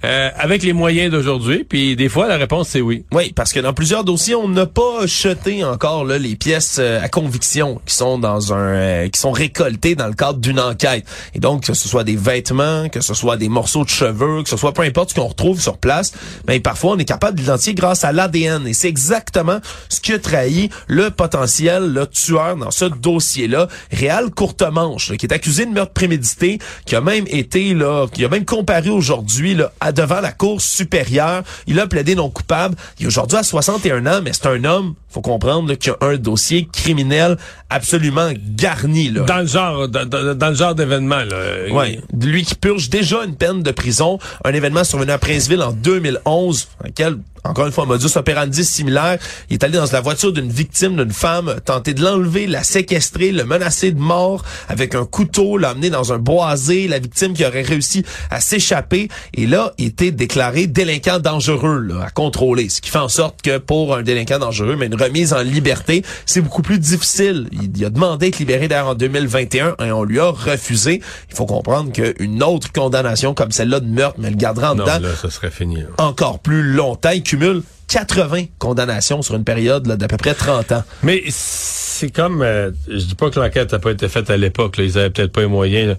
euh, 0.04 0.30
avec 0.36 0.62
les 0.62 0.72
moyens 0.72 1.10
d'aujourd'hui? 1.10 1.64
Puis 1.64 1.96
des 1.96 2.08
fois, 2.08 2.28
la 2.28 2.36
réponse, 2.36 2.68
c'est 2.68 2.80
oui. 2.80 3.04
Oui, 3.12 3.32
parce 3.34 3.52
que 3.52 3.60
dans 3.60 3.72
plusieurs 3.72 4.04
dossiers, 4.04 4.34
on 4.34 4.48
n'a 4.48 4.66
pas 4.66 5.06
jeté 5.06 5.64
encore 5.64 6.04
là, 6.04 6.18
les 6.18 6.36
pièces 6.36 6.76
euh, 6.78 7.02
à 7.02 7.08
conviction 7.08 7.80
qui 7.84 7.94
sont 7.94 8.18
dans 8.18 8.52
un 8.52 8.56
euh, 8.56 9.08
qui 9.08 9.20
sont 9.20 9.32
récoltées 9.32 9.94
dans 9.94 10.06
le 10.06 10.14
cadre 10.14 10.38
d'une 10.38 10.60
enquête. 10.60 11.04
Et 11.34 11.40
donc, 11.40 11.64
que 11.64 11.74
ce 11.74 11.88
soit 11.88 12.04
des 12.04 12.16
vêtements, 12.16 12.88
que 12.88 13.00
ce 13.00 13.14
soit 13.14 13.36
des 13.36 13.48
morceaux 13.48 13.84
de 13.84 13.88
cheveux, 13.88 14.42
que 14.42 14.48
ce 14.48 14.56
soit 14.56 14.72
peu 14.72 14.82
importe 14.82 15.10
ce 15.10 15.14
qu'on 15.14 15.26
retrouve 15.26 15.60
sur 15.60 15.78
place, 15.78 16.12
mais 16.46 16.60
parfois 16.60 16.92
on 16.92 16.98
est 16.98 17.04
capable 17.04 17.38
d'identifier 17.38 17.74
grâce 17.74 18.04
à 18.04 18.12
l'ADN. 18.12 18.66
Et 18.66 18.74
c'est 18.74 18.88
exactement 18.88 19.60
ce 19.88 20.00
qui 20.00 20.12
a 20.12 20.18
trahi 20.18 20.70
le 20.86 21.10
potentiel 21.10 21.92
le 21.92 22.06
tueur 22.06 22.56
dans 22.56 22.70
ce 22.70 22.84
dossier-là, 22.84 23.68
Réal 23.90 24.30
Courtemanche, 24.30 25.10
là, 25.10 25.16
qui 25.16 25.26
est 25.26 25.32
accusé 25.32 25.55
de 25.64 25.70
meurtre 25.70 25.92
prémédité, 25.92 26.58
qui 26.84 26.94
a 26.94 27.00
même 27.00 27.24
été 27.28 27.72
là, 27.72 28.06
qui 28.12 28.24
a 28.24 28.28
même 28.28 28.44
comparé 28.44 28.90
aujourd'hui 28.90 29.56
devant 29.94 30.20
la 30.20 30.32
cour 30.32 30.60
supérieure. 30.60 31.42
Il 31.66 31.80
a 31.80 31.86
plaidé 31.86 32.14
non 32.14 32.28
coupable. 32.28 32.76
Il 32.98 33.04
est 33.04 33.06
aujourd'hui 33.06 33.38
à 33.38 33.42
61 33.42 34.06
ans, 34.06 34.20
mais 34.22 34.32
c'est 34.32 34.46
un 34.46 34.64
homme, 34.64 34.94
faut 35.16 35.22
comprendre, 35.22 35.68
là, 35.70 35.76
qui 35.76 35.88
a 35.88 35.96
un 36.02 36.16
dossier 36.16 36.68
criminel 36.70 37.38
absolument 37.70 38.30
garni. 38.54 39.08
Là. 39.08 39.22
Dans 39.22 39.38
le 39.38 39.46
genre, 39.46 39.88
dans, 39.88 40.48
le 40.48 40.54
genre 40.54 40.74
d'événement, 40.74 41.24
là. 41.24 41.72
Ouais, 41.72 42.00
lui 42.20 42.44
qui 42.44 42.54
purge 42.54 42.90
déjà 42.90 43.24
une 43.24 43.34
peine 43.34 43.62
de 43.62 43.70
prison, 43.70 44.18
un 44.44 44.52
événement 44.52 44.84
survenu 44.84 45.12
à 45.12 45.18
Princeville 45.18 45.62
en 45.62 45.72
2011, 45.72 46.68
dans 46.80 46.88
lequel 46.88 47.16
encore 47.48 47.66
une 47.66 47.72
fois, 47.72 47.86
modus 47.86 48.16
operandi 48.16 48.64
similaire. 48.64 49.18
Il 49.50 49.54
est 49.54 49.64
allé 49.64 49.78
dans 49.78 49.90
la 49.92 50.00
voiture 50.00 50.32
d'une 50.32 50.50
victime, 50.50 50.96
d'une 50.96 51.12
femme, 51.12 51.56
tenter 51.64 51.94
de 51.94 52.02
l'enlever, 52.02 52.46
la 52.46 52.62
séquestrer, 52.62 53.32
le 53.32 53.44
menacer 53.44 53.92
de 53.92 54.00
mort 54.00 54.44
avec 54.68 54.94
un 54.94 55.04
couteau, 55.04 55.56
l'amener 55.56 55.90
dans 55.90 56.12
un 56.12 56.18
boisé. 56.18 56.88
La 56.88 56.98
victime 56.98 57.34
qui 57.34 57.44
aurait 57.44 57.62
réussi 57.62 58.04
à 58.30 58.40
s'échapper. 58.40 59.08
Et 59.34 59.46
là, 59.46 59.72
il 59.78 59.86
était 59.86 60.10
déclaré 60.10 60.66
délinquant 60.66 61.18
dangereux 61.18 61.80
là, 61.80 62.04
à 62.06 62.10
contrôler. 62.10 62.68
Ce 62.68 62.80
qui 62.80 62.90
fait 62.90 62.98
en 62.98 63.08
sorte 63.08 63.42
que 63.42 63.58
pour 63.58 63.94
un 63.94 64.02
délinquant 64.02 64.38
dangereux, 64.38 64.76
mais 64.76 64.86
une 64.86 64.94
remise 65.06 65.32
en 65.32 65.40
liberté, 65.42 66.02
c'est 66.24 66.40
beaucoup 66.40 66.62
plus 66.62 66.78
difficile. 66.78 67.48
Il, 67.52 67.84
a 67.84 67.90
demandé 67.90 68.26
d'être 68.26 68.38
libéré 68.38 68.68
d'ailleurs 68.68 68.88
en 68.88 68.94
2021 68.94 69.76
et 69.84 69.92
on 69.92 70.04
lui 70.04 70.20
a 70.20 70.30
refusé. 70.30 71.00
Il 71.30 71.36
faut 71.36 71.46
comprendre 71.46 71.92
qu'une 71.92 72.42
autre 72.42 72.72
condamnation 72.72 73.34
comme 73.34 73.50
celle-là 73.52 73.80
de 73.80 73.86
meurtre, 73.86 74.16
mais 74.18 74.30
le 74.30 74.36
gardera 74.36 74.72
en 74.72 74.74
Non, 74.76 74.84
dedans 74.84 74.98
là, 75.00 75.14
ça 75.14 75.30
serait 75.30 75.50
fini. 75.50 75.76
là. 75.76 75.86
encore 75.98 76.38
plus 76.40 76.62
longtemps. 76.62 77.10
Il 77.10 77.22
cumule 77.22 77.62
80 77.88 78.44
condamnations 78.58 79.22
sur 79.22 79.36
une 79.36 79.44
période 79.44 79.84
d'à 79.86 80.08
peu 80.08 80.16
près 80.16 80.34
30 80.34 80.72
ans. 80.72 80.82
Mais 81.02 81.22
c'est 81.28 82.10
comme, 82.10 82.42
euh, 82.42 82.70
je 82.88 83.04
dis 83.04 83.14
pas 83.14 83.30
que 83.30 83.38
l'enquête 83.40 83.72
n'a 83.72 83.78
pas 83.78 83.90
été 83.90 84.08
faite 84.08 84.28
à 84.30 84.36
l'époque, 84.36 84.74
ils 84.78 84.98
avaient 84.98 85.10
peut-être 85.10 85.32
pas 85.32 85.42
les 85.42 85.46
moyens, 85.46 85.88
là. 85.90 85.96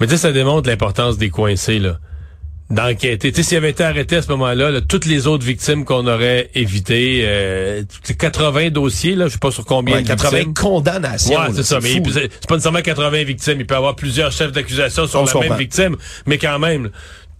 mais 0.00 0.06
tu 0.06 0.12
sais, 0.12 0.18
ça 0.18 0.32
démontre 0.32 0.68
l'importance 0.68 1.18
des 1.18 1.30
coincés, 1.30 1.78
là, 1.78 1.98
d'enquêter. 2.70 3.32
S'il 3.42 3.56
avait 3.56 3.70
été 3.70 3.82
arrêté 3.82 4.16
à 4.16 4.22
ce 4.22 4.28
moment-là, 4.28 4.70
là, 4.70 4.80
toutes 4.80 5.06
les 5.06 5.26
autres 5.26 5.44
victimes 5.44 5.84
qu'on 5.84 6.06
aurait 6.06 6.50
évitées, 6.54 7.22
euh, 7.24 7.82
c'est 8.02 8.16
80 8.16 8.70
dossiers, 8.70 9.16
là, 9.16 9.26
je 9.26 9.32
sais 9.32 9.38
pas 9.38 9.50
sur 9.50 9.64
combien 9.64 9.96
Ouais, 9.96 10.02
de 10.02 10.08
80 10.08 10.30
victimes. 10.36 10.54
condamnations. 10.54 11.38
Ouais, 11.40 11.48
c'est 11.54 11.62
ça. 11.64 11.80
Mais 11.82 12.00
c'est 12.12 12.46
pas 12.46 12.54
nécessairement 12.54 12.82
80 12.82 13.24
victimes. 13.24 13.56
Il 13.60 13.66
peut 13.66 13.74
y 13.74 13.76
avoir 13.76 13.96
plusieurs 13.96 14.30
chefs 14.32 14.52
d'accusation 14.52 15.06
sur 15.06 15.20
On 15.20 15.40
la 15.40 15.48
même 15.48 15.58
victime. 15.58 15.96
Mais 16.26 16.38
quand 16.38 16.58
même, 16.58 16.84
là, 16.84 16.90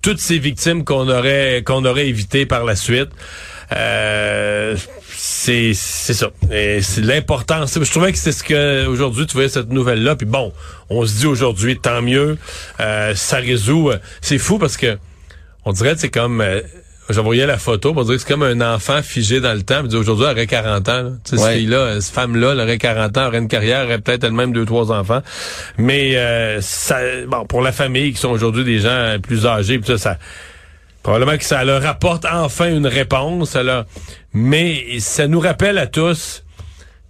toutes 0.02 0.18
ces 0.18 0.38
victimes 0.38 0.84
qu'on 0.84 1.08
aurait 1.08 1.62
qu'on 1.64 1.84
aurait 1.84 2.08
évitées 2.08 2.46
par 2.46 2.64
la 2.64 2.74
suite, 2.74 3.10
euh, 3.72 4.74
c'est 5.14 5.72
c'est 5.74 6.14
ça. 6.14 6.30
Et 6.50 6.80
c'est 6.82 7.02
l'importance. 7.02 7.78
Je 7.80 7.90
trouvais 7.90 8.10
que 8.10 8.18
c'est 8.18 8.32
ce 8.32 8.42
que 8.42 8.86
aujourd'hui 8.86 9.26
tu 9.26 9.34
voyais 9.34 9.48
cette 9.48 9.70
nouvelle 9.70 10.02
là. 10.02 10.16
Puis 10.16 10.26
bon, 10.26 10.52
on 10.88 11.04
se 11.06 11.18
dit 11.18 11.26
aujourd'hui 11.26 11.78
tant 11.78 12.02
mieux. 12.02 12.38
Euh, 12.80 13.14
ça 13.14 13.36
résout. 13.36 13.90
C'est 14.20 14.38
fou 14.38 14.58
parce 14.58 14.76
que 14.76 14.98
on 15.64 15.72
dirait 15.72 15.94
que 15.94 16.00
c'est 16.00 16.08
comme 16.10 16.40
euh, 16.40 16.60
J'envoyais 17.08 17.44
la 17.44 17.58
photo 17.58 17.92
pour 17.92 18.04
dire 18.04 18.14
que 18.14 18.20
c'est 18.20 18.28
comme 18.28 18.44
un 18.44 18.60
enfant 18.74 19.02
figé 19.02 19.40
dans 19.40 19.52
le 19.52 19.62
temps. 19.62 19.82
Aujourd'hui, 19.84 20.26
elle 20.26 20.30
aurait 20.32 20.46
40 20.46 20.88
ans. 20.88 21.02
là. 21.02 21.10
Tu 21.24 21.30
sais, 21.36 21.42
Ouais. 21.42 21.48
cette 21.48 21.58
fille-là, 21.58 21.76
euh, 21.78 22.00
cette 22.00 22.14
femme-là, 22.14 22.52
elle 22.52 22.60
aurait 22.60 22.78
40 22.78 23.16
ans, 23.18 23.20
elle 23.22 23.26
aurait 23.26 23.38
une 23.38 23.48
carrière, 23.48 23.80
elle 23.80 23.86
aurait 23.86 23.98
peut-être 23.98 24.22
elle-même 24.22 24.52
deux, 24.52 24.64
trois 24.64 24.92
enfants. 24.92 25.20
Mais 25.76 26.16
euh, 26.16 26.60
ça, 26.60 27.00
bon, 27.26 27.46
pour 27.46 27.62
la 27.62 27.72
famille, 27.72 28.12
qui 28.12 28.20
sont 28.20 28.28
aujourd'hui 28.30 28.62
des 28.62 28.78
gens 28.78 28.90
euh, 28.90 29.18
plus 29.18 29.44
âgés, 29.44 29.80
ça, 29.84 29.98
ça 29.98 30.18
probablement 31.02 31.36
que 31.36 31.42
ça 31.44 31.64
leur 31.64 31.84
apporte 31.84 32.26
enfin 32.30 32.68
une 32.72 32.86
réponse. 32.86 33.56
Leur- 33.56 33.86
mais 34.32 35.00
ça 35.00 35.26
nous 35.26 35.40
rappelle 35.40 35.78
à 35.78 35.88
tous 35.88 36.44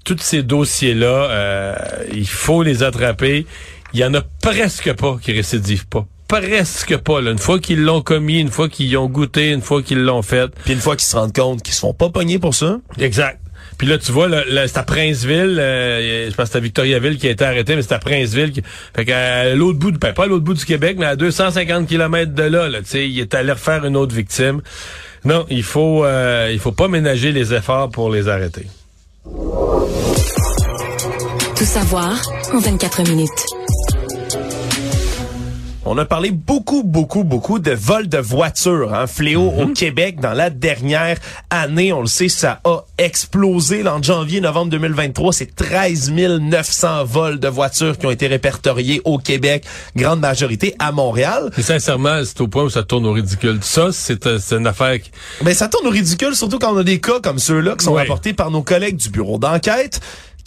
tous 0.05 0.17
ces 0.21 0.43
dossiers-là, 0.43 1.07
euh, 1.31 1.75
il 2.15 2.27
faut 2.27 2.63
les 2.63 2.83
attraper. 2.83 3.45
Il 3.93 4.01
y 4.01 4.05
en 4.07 4.15
a 4.15 4.23
presque 4.41 4.95
pas 4.95 5.19
qui 5.21 5.33
récidivent 5.33 5.89
pas. 5.89 6.07
Presque 6.31 6.97
pas. 6.99 7.21
Là. 7.21 7.33
Une 7.33 7.39
fois 7.39 7.59
qu'ils 7.59 7.83
l'ont 7.83 8.03
commis, 8.03 8.39
une 8.39 8.51
fois 8.51 8.69
qu'ils 8.69 8.87
y 8.87 8.97
ont 8.97 9.09
goûté, 9.09 9.51
une 9.51 9.63
fois 9.63 9.83
qu'ils 9.83 10.03
l'ont 10.03 10.23
fait. 10.23 10.51
Puis 10.65 10.75
une 10.75 10.81
fois 10.81 10.95
qu'ils 10.97 11.07
se 11.07 11.17
rendent 11.17 11.35
compte 11.35 11.63
qu'ils 11.63 11.75
se 11.75 11.81
font 11.81 11.93
pas 11.93 12.09
pogner 12.09 12.39
pour 12.39 12.55
ça, 12.55 12.79
Exact. 12.99 13.41
Puis 13.79 13.89
là, 13.89 13.97
tu 13.97 14.13
vois, 14.13 14.29
là, 14.29 14.45
là, 14.47 14.69
c'est 14.69 14.77
à 14.77 14.83
Princeville, 14.83 15.59
euh, 15.59 16.29
je 16.31 16.35
pense 16.35 16.49
que 16.49 16.53
c'est 16.53 16.59
à 16.59 16.61
Victoriaville 16.61 17.17
qui 17.17 17.27
a 17.29 17.31
été 17.31 17.45
arrêté, 17.45 17.75
mais 17.77 17.83
c'est 17.83 17.95
à 17.95 17.99
Princeville. 17.99 18.53
Qui, 18.53 18.63
fait 18.95 19.07
qu'à 19.07 19.55
l'autre 19.55 19.79
bout, 19.79 19.91
du, 19.91 19.99
ben, 19.99 20.13
pas 20.13 20.25
à 20.25 20.27
l'autre 20.27 20.45
bout 20.45 20.53
du 20.53 20.67
Québec, 20.67 20.97
mais 20.99 21.07
à 21.07 21.17
250 21.17 21.89
km 21.89 22.35
de 22.35 22.43
là, 22.43 22.69
là 22.69 22.81
tu 22.81 22.91
sais, 22.91 23.09
il 23.09 23.19
est 23.19 23.35
allé 23.35 23.53
refaire 23.53 23.85
une 23.87 23.97
autre 23.97 24.15
victime. 24.15 24.61
Non, 25.25 25.47
il 25.49 25.63
faut, 25.63 26.05
euh, 26.05 26.51
il 26.53 26.59
faut 26.59 26.73
pas 26.73 26.89
ménager 26.89 27.33
les 27.33 27.55
efforts 27.55 27.89
pour 27.89 28.11
les 28.11 28.29
arrêter. 28.29 28.67
Tout 31.57 31.65
savoir 31.65 32.21
en 32.53 32.59
24 32.59 33.09
minutes. 33.09 33.60
On 35.87 35.97
a 35.97 36.05
parlé 36.05 36.31
beaucoup, 36.31 36.83
beaucoup, 36.83 37.25
beaucoup 37.25 37.59
de 37.59 37.71
vols 37.71 38.07
de 38.07 38.19
voitures, 38.19 38.93
hein, 38.95 39.07
fléau 39.07 39.51
Mhm. 39.51 39.61
au 39.61 39.67
Québec 39.73 40.21
dans 40.21 40.35
la 40.35 40.51
dernière 40.51 41.17
année. 41.49 41.91
On 41.95 42.03
le 42.03 42.07
sait, 42.07 42.29
ça 42.29 42.61
a 42.65 42.81
explosé. 42.99 43.87
En 43.89 44.03
janvier, 44.03 44.43
novembre 44.43 44.71
2023, 44.73 45.33
c'est 45.33 45.57
13 45.57 46.11
900 46.13 47.05
vols 47.05 47.41
de 47.41 47.49
voitures 47.49 47.97
qui 47.97 48.05
ont 48.05 48.11
été 48.11 48.27
répertoriés 48.27 49.01
au 49.07 49.17
Québec, 49.17 49.65
grande 49.97 50.21
majorité 50.21 50.75
à 50.79 50.93
Montréal. 50.93 51.51
Et 51.57 51.63
sincèrement, 51.63 52.21
c'est 52.27 52.41
au 52.43 52.47
point 52.49 52.65
où 52.65 52.71
ça 52.71 52.83
tourne 52.83 53.07
au 53.07 53.13
ridicule. 53.13 53.59
Ça, 53.63 53.89
c'est 53.91 54.27
euh, 54.27 54.39
c'est 54.39 54.57
une 54.57 54.67
affaire 54.67 55.01
qui... 55.01 55.11
Ben, 55.43 55.55
ça 55.55 55.69
tourne 55.69 55.87
au 55.87 55.91
ridicule, 55.91 56.37
surtout 56.37 56.59
quand 56.59 56.75
on 56.75 56.79
a 56.79 56.85
des 56.85 57.01
cas 57.01 57.21
comme 57.23 57.39
ceux-là 57.39 57.75
qui 57.79 57.87
sont 57.87 57.95
rapportés 57.95 58.35
par 58.35 58.51
nos 58.51 58.63
collègues 58.63 58.97
du 58.97 59.09
bureau 59.09 59.39
d'enquête. 59.39 60.01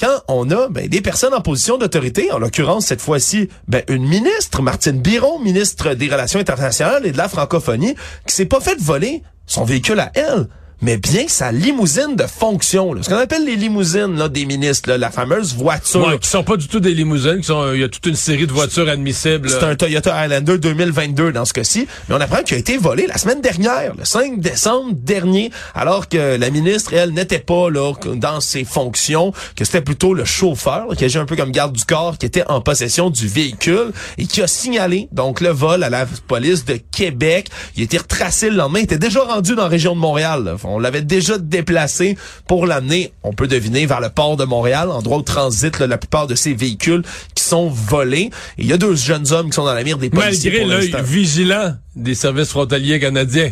Quand 0.04 0.22
on 0.28 0.52
a 0.52 0.68
ben, 0.68 0.90
des 0.90 1.00
personnes 1.00 1.34
en 1.34 1.40
position 1.40 1.78
d'autorité, 1.78 2.30
en 2.34 2.38
l'occurrence 2.38 2.88
cette 2.88 3.00
fois-ci 3.00 3.48
ben, 3.70 3.84
une 3.88 4.06
ministre, 4.06 4.62
Martine 4.62 5.00
Biron, 5.00 5.40
ministre 5.40 5.94
des 5.94 6.10
Relations 6.10 6.42
internationales 6.42 7.06
et 7.06 7.14
de 7.14 7.18
la 7.18 7.30
francophonie, 7.30 7.96
qui 8.28 8.36
s'est 8.36 8.46
pas 8.46 8.60
fait 8.60 8.78
voler 8.78 9.24
son 9.46 9.64
véhicule 9.64 10.02
à 10.02 10.12
elle, 10.14 10.50
mais 10.84 10.98
bien 10.98 11.28
sa 11.28 11.52
limousine 11.52 12.16
de 12.16 12.26
fonction. 12.26 12.94
là. 12.94 13.02
Ce 13.02 13.10
qu'on 13.10 13.16
appelle 13.16 13.46
les 13.46 13.56
limousines 13.56 14.18
là, 14.18 14.28
des 14.28 14.46
ministres, 14.46 14.90
là, 14.90 14.98
la 14.98 15.12
fameuse 15.12 15.56
voiture. 15.56 16.06
Ouais, 16.06 16.20
qui 16.20 16.28
sont 16.28 16.44
pas 16.44 16.58
du 16.58 16.68
tout 16.68 16.82
des 16.82 16.94
limousines, 16.94 17.38
qui 17.38 17.46
sont, 17.48 17.72
il 17.74 17.80
y 17.80 17.84
a 17.84 17.88
toute 17.90 18.06
une 18.06 18.16
série 18.16 18.46
de 18.46 18.52
voitures 18.52 18.90
admissibles. 18.90 19.50
C'est 19.50 19.64
un 19.64 19.76
Toyota 19.76 20.14
Highlander 20.14 20.58
2022 20.58 21.32
dans 21.32 21.46
ce 21.46 21.54
cas-ci. 21.54 21.88
Mais 22.10 22.16
on 22.16 22.22
apprend 22.22 22.44
qu'il 22.44 22.56
a 22.58 22.60
été 22.60 22.78
volé 22.78 23.08
la 23.08 23.18
semaine 23.18 23.40
dernière, 23.40 23.94
le 23.98 24.04
5 24.04 24.42
décembre 24.42 24.92
dernier, 24.94 25.52
alors 25.74 26.10
que 26.10 26.38
la 26.38 26.50
ministre, 26.50 26.94
elle, 26.94 27.12
n'était 27.12 27.40
pas 27.40 27.70
là 27.70 27.94
dans 28.16 28.42
ses 28.42 28.66
fonctions, 28.66 29.32
que 29.56 29.64
c'était 29.64 29.82
plutôt 29.82 30.14
le 30.14 30.26
chauffeur, 30.26 30.88
là, 30.90 30.96
qui 30.96 31.06
agit 31.06 31.18
un 31.18 31.26
peu 31.26 31.38
comme 31.38 31.52
garde 31.52 31.74
du 31.74 31.86
corps, 31.86 32.18
qui 32.18 32.26
était 32.26 32.44
en 32.50 32.60
possession 32.60 33.10
du 33.10 33.28
véhicule 33.28 33.94
et 34.18 34.26
qui 34.26 34.42
a 34.42 34.48
signalé 34.48 35.08
donc 35.14 35.40
le 35.40 35.50
vol 35.50 35.84
à 35.84 35.90
la 35.90 36.06
police 36.28 36.66
de 36.66 36.78
Québec. 36.92 37.48
Il 37.78 37.82
a 37.82 37.84
été 37.86 37.98
retracé 37.98 38.50
le 38.50 38.58
lendemain. 38.58 38.80
Il 38.80 38.84
était 38.84 38.98
déjà 38.98 39.22
rendu 39.22 39.56
dans 39.56 39.64
la 39.64 39.70
région 39.70 39.96
de 39.96 40.00
Montréal. 40.02 40.44
là. 40.44 40.56
On 40.73 40.73
l'avait 40.80 41.02
déjà 41.02 41.38
déplacé 41.38 42.18
pour 42.48 42.66
l'amener, 42.66 43.14
on 43.24 43.34
peut 43.34 43.48
deviner, 43.48 43.86
vers 43.86 44.02
le 44.02 44.10
port 44.10 44.38
de 44.38 44.46
Montréal, 44.46 44.90
endroit 44.90 45.18
où 45.18 45.22
transitent 45.22 45.80
là, 45.80 45.88
la 45.88 45.98
plupart 45.98 46.28
de 46.28 46.36
ces 46.36 46.54
véhicules 46.54 47.04
qui 47.36 47.44
sont 47.44 47.70
volés. 47.70 48.30
Et 48.58 48.64
il 48.64 48.68
y 48.68 48.74
a 48.74 48.78
deux 48.78 48.96
jeunes 48.96 49.32
hommes 49.32 49.50
qui 49.50 49.56
sont 49.56 49.66
dans 49.66 49.74
la 49.74 49.84
mire 49.84 49.98
des 49.98 50.10
policiers 50.10 50.52
Malgré 50.52 50.66
l'œil 50.66 50.96
vigilant 51.04 51.76
des 51.96 52.16
services 52.16 52.50
frontaliers 52.50 53.00
canadiens. 53.00 53.50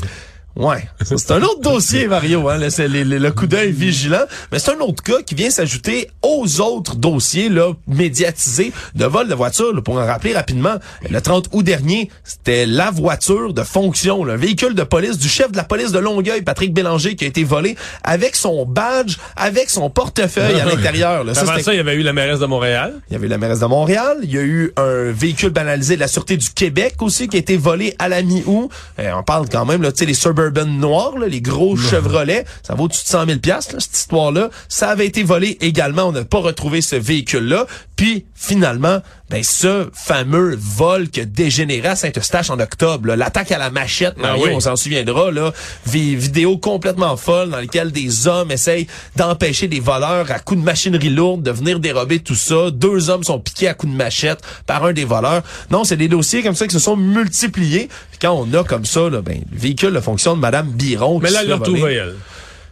Ouais, 0.56 0.88
Ça, 1.04 1.16
c'est 1.18 1.32
un 1.32 1.42
autre 1.44 1.62
dossier, 1.62 2.08
Mario. 2.08 2.50
Hein, 2.50 2.58
le 2.60 3.30
coup 3.30 3.48
d'œil 3.48 3.72
vigilant, 3.72 4.24
mais 4.52 4.60
c'est 4.60 4.72
un 4.72 4.80
autre 4.80 5.02
cas 5.04 5.22
qui 5.26 5.36
vient 5.36 5.50
s'ajouter 5.50 6.10
aux 6.22 6.60
autres 6.62 6.96
dossiers 6.96 7.50
là 7.50 7.72
médiatisés 7.88 8.74
de 8.96 9.06
vol 9.06 9.28
de 9.28 9.36
voiture. 9.36 9.74
là. 9.74 9.82
pour 9.82 9.96
en 9.98 10.06
rappeler 10.06 10.34
rapidement, 10.34 10.76
le 11.10 11.22
30 11.22 11.48
août 11.54 11.64
dernier, 11.64 12.10
c'était 12.24 12.66
la 12.66 12.92
voiture 12.92 13.54
de 13.54 13.64
fonction, 13.64 14.24
le 14.24 14.36
véhicule 14.36 14.76
de 14.76 14.84
police 14.84 15.18
du 15.18 15.30
chef 15.30 15.52
de 15.52 15.58
la 15.58 15.64
police 15.64 15.92
de 15.92 16.00
Longueuil, 16.00 16.42
Patrick 16.42 16.74
Bélanger, 16.74 17.16
qui 17.16 17.24
a 17.24 17.28
été 17.28 17.44
volé 17.44 17.76
avec 18.04 18.36
son 18.36 18.66
badge, 18.66 19.18
avec 19.36 19.70
son 19.70 19.90
portefeuille 19.90 20.60
à 20.60 20.66
l'intérieur. 20.66 21.24
là. 21.24 21.34
Ça, 21.34 21.42
Avant 21.42 21.52
c'était- 21.54 21.64
ça, 21.64 21.74
il 21.74 21.78
y 21.78 21.80
avait 21.80 21.96
eu 21.96 22.02
la 22.04 22.14
mairesse 22.14 22.40
de 22.40 22.46
Montréal. 22.46 22.96
il 23.10 23.14
y 23.14 23.16
avait 23.16 23.28
la 23.28 23.38
mairesse 23.38 23.60
de 23.60 23.66
Montréal. 23.66 24.18
Il 24.24 24.32
y 24.34 24.38
a 24.38 24.42
eu 24.42 24.74
un 24.78 25.12
véhicule 25.12 25.50
banalisé 25.52 25.96
de 25.96 26.00
la 26.02 26.08
Sûreté 26.08 26.36
du 26.38 26.50
Québec 26.50 26.96
aussi 27.02 27.28
qui 27.28 27.38
a 27.38 27.40
été 27.40 27.56
volé 27.58 27.96
à 28.00 28.10
la 28.10 28.22
mi-août. 28.22 28.70
Euh, 29.00 29.12
on 29.16 29.24
parle 29.24 29.48
quand 29.50 29.66
même, 29.66 29.82
là, 29.82 29.92
tu 29.92 30.00
sais, 30.00 30.06
les 30.06 30.14
Cerberus 30.14 30.41
Suburban 30.50 30.66
noirs, 30.66 31.18
là, 31.20 31.28
les 31.28 31.42
gros 31.42 31.76
Chevrolet. 31.78 32.46
Ça 32.64 32.74
vaut 32.74 32.86
au-dessus 32.86 33.04
de 33.04 33.10
100 33.10 33.26
000 33.28 33.40
piastres, 33.40 33.74
là, 33.76 33.80
cette 33.80 33.96
histoire-là. 33.96 34.50
Ça 34.70 34.90
avait 34.90 35.06
été 35.06 35.24
volé 35.24 35.58
également. 35.62 36.04
On 36.06 36.12
n'a 36.12 36.24
pas 36.26 36.40
retrouvé 36.40 36.82
ce 36.82 36.96
véhicule-là. 36.96 37.68
Puis, 37.96 38.26
finalement, 38.34 39.00
ben, 39.30 39.44
ce 39.44 39.88
fameux 39.94 40.58
vol 40.60 41.10
qui 41.10 41.22
a 41.22 41.26
dégénéré 41.26 41.88
à 41.90 41.96
Saint-Eustache 41.96 42.50
en 42.50 42.60
octobre, 42.60 43.14
l'attaque 43.14 43.52
à 43.52 43.60
la 43.60 43.70
machette, 43.70 44.18
Mario, 44.18 44.44
Ah 44.46 44.48
oui. 44.50 44.54
on 44.56 44.60
s'en 44.60 44.76
souviendra, 44.76 45.30
là, 45.32 45.54
vi- 45.86 46.16
vidéo 46.16 46.58
complètement 46.58 47.16
folle 47.16 47.52
dans 47.52 47.60
lesquelles 47.60 47.92
des 47.92 48.28
hommes 48.28 48.52
essayent 48.52 48.88
d'empêcher 49.16 49.68
des 49.68 49.80
voleurs 49.80 50.32
à 50.32 50.40
coups 50.40 50.60
de 50.60 50.66
machinerie 50.66 51.10
lourde 51.12 51.44
de 51.44 51.52
venir 51.52 51.80
dérober 51.80 52.20
tout 52.20 52.36
ça. 52.36 52.72
Deux 52.72 53.10
hommes 53.12 53.24
sont 53.24 53.40
piqués 53.40 53.68
à 53.68 53.74
coups 53.76 53.92
de 53.94 53.98
machette 53.98 54.40
par 54.66 54.84
un 54.84 54.94
des 54.94 55.06
voleurs. 55.06 55.44
Non, 55.70 55.84
c'est 55.84 55.98
des 55.98 56.08
dossiers 56.08 56.42
comme 56.42 56.56
ça 56.56 56.66
qui 56.66 56.74
se 56.74 56.80
sont 56.80 56.98
multipliés. 56.98 57.88
Puis 58.10 58.20
quand 58.20 58.32
on 58.34 58.52
a 58.60 58.64
comme 58.64 58.86
ça, 58.86 59.10
là, 59.10 59.22
ben, 59.22 59.40
le 59.52 59.58
véhicule 59.60 59.94
de 59.94 60.00
de 60.36 60.62
Biron. 60.72 61.18
qui 61.20 61.24
Mais 61.26 61.32
là, 61.32 61.40
elle 61.44 61.50
l'a 61.50 61.58
fait 61.58 61.64
voler. 61.64 61.74
retrouvé, 61.74 61.94
elle. 61.96 62.16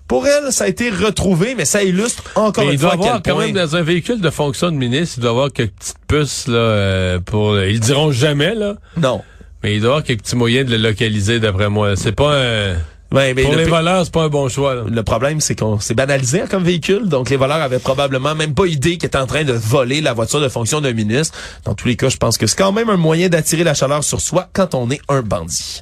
Pour 0.07 0.25
elle, 0.27 0.51
ça 0.51 0.63
a 0.63 0.67
été 0.67 0.89
retrouvé, 0.89 1.53
mais 1.55 1.65
ça 1.65 1.83
illustre 1.83 2.23
encore 2.35 2.63
Mais 2.63 2.71
une 2.71 2.75
il 2.75 2.79
doit 2.79 2.91
fois 2.93 2.99
à 3.05 3.09
avoir 3.09 3.21
quand 3.23 3.37
même 3.37 3.53
dans 3.53 3.75
un 3.75 3.83
véhicule 3.83 4.19
de 4.21 4.29
fonction 4.31 4.71
de 4.71 4.75
ministre, 4.75 5.15
il 5.17 5.21
doit 5.21 5.29
avoir 5.31 5.51
quelques 5.53 5.73
petites 5.75 5.97
puces 6.07 6.47
là 6.47 6.55
euh, 6.57 7.19
pour 7.19 7.59
ils 7.59 7.73
le 7.73 7.79
diront 7.79 8.11
jamais 8.11 8.55
là, 8.55 8.73
Non. 8.97 9.21
mais 9.61 9.75
il 9.75 9.81
doit 9.81 9.91
avoir 9.91 10.03
quelques 10.03 10.21
petits 10.23 10.35
moyens 10.35 10.65
de 10.67 10.75
le 10.75 10.81
localiser 10.81 11.39
d'après 11.39 11.69
moi. 11.69 11.95
C'est 11.95 12.11
pas 12.13 12.35
un 12.35 12.75
Ouais, 13.11 13.33
mais 13.33 13.41
pour 13.41 13.53
le 13.53 13.57
les 13.59 13.65
voleurs, 13.65 14.03
c'est 14.05 14.13
pas 14.13 14.21
un 14.23 14.29
bon 14.29 14.49
choix. 14.49 14.75
là. 14.75 14.83
Le 14.87 15.01
problème, 15.03 15.41
c'est 15.41 15.55
qu'on 15.55 15.79
s'est 15.79 15.95
banalisé 15.95 16.43
comme 16.49 16.63
véhicule, 16.63 17.07
donc 17.09 17.31
les 17.31 17.37
voleurs 17.37 17.57
avaient 17.57 17.79
probablement 17.79 18.35
même 18.35 18.53
pas 18.53 18.65
idée 18.67 18.97
qu'ils 18.97 19.07
étaient 19.07 19.17
en 19.17 19.25
train 19.25 19.43
de 19.43 19.53
voler 19.53 19.99
la 19.99 20.13
voiture 20.13 20.39
de 20.39 20.47
fonction 20.47 20.79
d'un 20.79 20.93
ministre. 20.93 21.35
Dans 21.65 21.73
tous 21.73 21.87
les 21.87 21.95
cas, 21.95 22.09
je 22.09 22.17
pense 22.17 22.37
que 22.37 22.45
c'est 22.45 22.55
quand 22.57 22.71
même 22.71 22.87
un 22.89 22.97
moyen 22.97 23.27
d'attirer 23.27 23.63
la 23.63 23.73
chaleur 23.73 24.03
sur 24.03 24.21
soi 24.21 24.47
quand 24.53 24.75
on 24.75 24.91
est 24.91 25.01
un 25.09 25.21
bandit. 25.23 25.81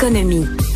Économie. 0.00 0.69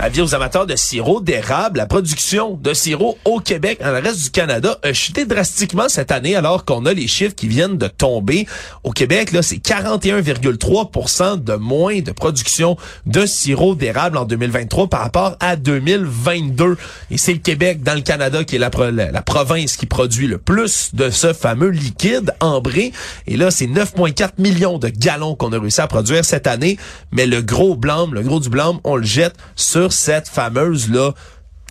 Avis 0.00 0.20
aux 0.20 0.32
amateurs 0.32 0.64
de 0.64 0.76
sirop 0.76 1.20
d'érable, 1.20 1.78
la 1.78 1.86
production 1.86 2.56
de 2.62 2.72
sirop 2.72 3.18
au 3.24 3.40
Québec, 3.40 3.80
dans 3.82 3.90
le 3.90 3.98
reste 3.98 4.22
du 4.22 4.30
Canada, 4.30 4.78
a 4.84 4.92
chuté 4.92 5.24
drastiquement 5.24 5.88
cette 5.88 6.12
année 6.12 6.36
alors 6.36 6.64
qu'on 6.64 6.86
a 6.86 6.92
les 6.92 7.08
chiffres 7.08 7.34
qui 7.34 7.48
viennent 7.48 7.78
de 7.78 7.88
tomber. 7.88 8.46
Au 8.84 8.92
Québec, 8.92 9.32
là, 9.32 9.42
c'est 9.42 9.56
41,3% 9.56 11.42
de 11.42 11.54
moins 11.54 11.98
de 11.98 12.12
production 12.12 12.76
de 13.06 13.26
sirop 13.26 13.74
d'érable 13.74 14.18
en 14.18 14.24
2023 14.24 14.86
par 14.86 15.00
rapport 15.00 15.36
à 15.40 15.56
2022. 15.56 16.76
Et 17.10 17.18
c'est 17.18 17.32
le 17.32 17.40
Québec, 17.40 17.82
dans 17.82 17.94
le 17.94 18.02
Canada, 18.02 18.44
qui 18.44 18.54
est 18.54 18.60
la, 18.60 18.70
la 18.92 19.22
province 19.22 19.76
qui 19.76 19.86
produit 19.86 20.28
le 20.28 20.38
plus 20.38 20.94
de 20.94 21.10
ce 21.10 21.32
fameux 21.32 21.70
liquide 21.70 22.32
ambré. 22.38 22.92
Et 23.26 23.36
là, 23.36 23.50
c'est 23.50 23.66
9,4 23.66 24.34
millions 24.38 24.78
de 24.78 24.90
gallons 24.90 25.34
qu'on 25.34 25.52
a 25.52 25.58
réussi 25.58 25.80
à 25.80 25.88
produire 25.88 26.24
cette 26.24 26.46
année. 26.46 26.78
Mais 27.10 27.26
le 27.26 27.42
gros 27.42 27.74
blâme, 27.74 28.14
le 28.14 28.22
gros 28.22 28.38
du 28.38 28.48
blâme, 28.48 28.78
on 28.84 28.94
le 28.94 29.02
jette 29.02 29.34
sur 29.56 29.87
cette 29.90 30.28
fameuse 30.28 30.90
là 30.90 31.12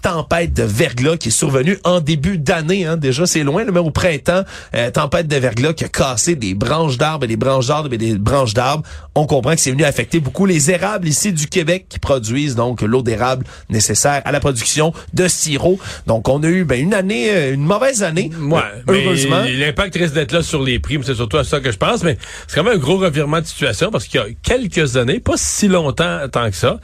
tempête 0.07 0.53
de 0.53 0.63
verglas 0.63 1.17
qui 1.17 1.27
est 1.27 1.31
survenue 1.31 1.77
en 1.83 1.99
début 1.99 2.37
d'année. 2.37 2.85
Hein. 2.85 2.95
Déjà, 2.95 3.25
c'est 3.25 3.43
loin, 3.43 3.65
le 3.65 3.73
même 3.73 3.85
au 3.85 3.91
printemps. 3.91 4.43
euh, 4.73 4.89
tempête 4.89 5.27
de 5.27 5.35
verglas 5.35 5.73
qui 5.73 5.83
a 5.83 5.89
cassé 5.89 6.35
des 6.35 6.53
branches 6.53 6.97
d'arbres 6.97 7.25
et 7.25 7.27
des 7.27 7.35
branches 7.35 7.67
d'arbres 7.67 7.91
et 7.91 7.97
des 7.97 8.13
branches 8.17 8.53
d'arbres. 8.53 8.83
On 9.15 9.25
comprend 9.25 9.53
que 9.53 9.59
c'est 9.59 9.71
venu 9.71 9.83
affecter 9.83 10.21
beaucoup 10.21 10.45
les 10.45 10.71
érables 10.71 11.09
ici 11.09 11.33
du 11.33 11.47
Québec 11.47 11.87
qui 11.89 11.99
produisent 11.99 12.55
donc 12.55 12.83
l'eau 12.83 13.01
d'érable 13.01 13.45
nécessaire 13.69 14.21
à 14.23 14.31
la 14.31 14.39
production 14.39 14.93
de 15.13 15.27
sirop. 15.27 15.77
Donc, 16.05 16.29
on 16.29 16.41
a 16.41 16.47
eu 16.47 16.63
ben, 16.63 16.79
une 16.79 16.93
année, 16.93 17.29
euh, 17.29 17.53
une 17.53 17.65
mauvaise 17.65 18.01
année. 18.01 18.31
Ouais, 18.39 18.61
mais 18.87 19.03
heureusement. 19.03 19.43
l'impact 19.45 19.93
risque 19.95 20.13
d'être 20.13 20.31
là 20.31 20.41
sur 20.41 20.63
les 20.63 20.79
prix, 20.79 20.97
mais 20.97 21.03
c'est 21.03 21.15
surtout 21.15 21.37
à 21.37 21.43
ça 21.43 21.59
que 21.59 21.69
je 21.69 21.77
pense. 21.77 22.03
Mais 22.03 22.17
c'est 22.47 22.55
quand 22.55 22.63
même 22.63 22.75
un 22.75 22.79
gros 22.79 22.97
revirement 22.97 23.41
de 23.41 23.45
situation 23.45 23.91
parce 23.91 24.05
qu'il 24.05 24.21
y 24.21 24.23
a 24.23 24.27
quelques 24.41 24.95
années, 24.95 25.19
pas 25.19 25.35
si 25.35 25.67
longtemps 25.67 26.19
tant 26.31 26.49
que 26.49 26.55
ça, 26.55 26.79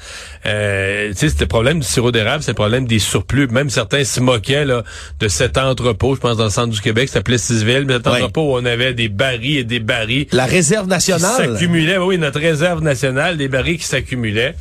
euh, 0.45 1.13
c'était 1.15 1.45
le 1.45 1.47
problème 1.47 1.79
du 1.79 1.87
sirop 1.87 2.11
d'érable, 2.11 2.43
c'est 2.43 2.51
le 2.51 2.55
problème 2.55 2.85
des 2.85 2.99
surplus. 3.13 3.47
Même 3.47 3.69
certains 3.69 4.03
se 4.03 4.19
moquaient 4.19 4.65
là, 4.65 4.83
de 5.19 5.27
cet 5.27 5.57
entrepôt, 5.57 6.15
je 6.15 6.19
pense 6.19 6.37
dans 6.37 6.45
le 6.45 6.49
centre 6.49 6.73
du 6.73 6.81
Québec, 6.81 7.07
ça 7.09 7.15
s'appelait 7.15 7.37
Sisville, 7.37 7.85
mais 7.87 7.93
cet 7.93 8.07
Ouais. 8.07 8.21
entrepôt 8.21 8.53
où 8.53 8.57
on 8.59 8.65
avait 8.65 8.93
des 8.93 9.07
barils 9.09 9.57
et 9.59 9.63
des 9.63 9.79
barils 9.79 10.27
La 10.31 10.45
réserve 10.45 10.85
qui 10.85 10.89
nationale. 10.89 11.31
s'accumulaient. 11.53 11.97
Oui, 11.97 12.17
notre 12.17 12.39
réserve 12.39 12.81
nationale, 12.81 13.37
des 13.37 13.47
barils 13.47 13.77
qui 13.77 13.85
s'accumulaient. 13.85 14.55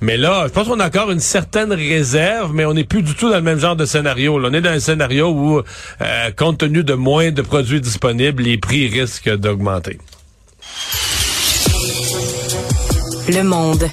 Mais 0.00 0.16
là, 0.16 0.44
je 0.46 0.52
pense 0.52 0.68
qu'on 0.68 0.78
a 0.78 0.86
encore 0.86 1.10
une 1.10 1.18
certaine 1.18 1.72
réserve, 1.72 2.52
mais 2.54 2.64
on 2.64 2.72
n'est 2.74 2.84
plus 2.84 3.02
du 3.02 3.14
tout 3.14 3.28
dans 3.30 3.36
le 3.36 3.42
même 3.42 3.58
genre 3.58 3.74
de 3.74 3.84
scénario. 3.84 4.38
Là, 4.38 4.48
on 4.50 4.54
est 4.54 4.60
dans 4.60 4.70
un 4.70 4.78
scénario 4.78 5.30
où, 5.30 5.58
euh, 5.58 6.30
compte 6.36 6.58
tenu 6.58 6.84
de 6.84 6.94
moins 6.94 7.32
de 7.32 7.42
produits 7.42 7.80
disponibles, 7.80 8.44
les 8.44 8.58
prix 8.58 8.86
risquent 8.88 9.34
d'augmenter. 9.36 9.98
Le 13.28 13.42
monde. 13.42 13.84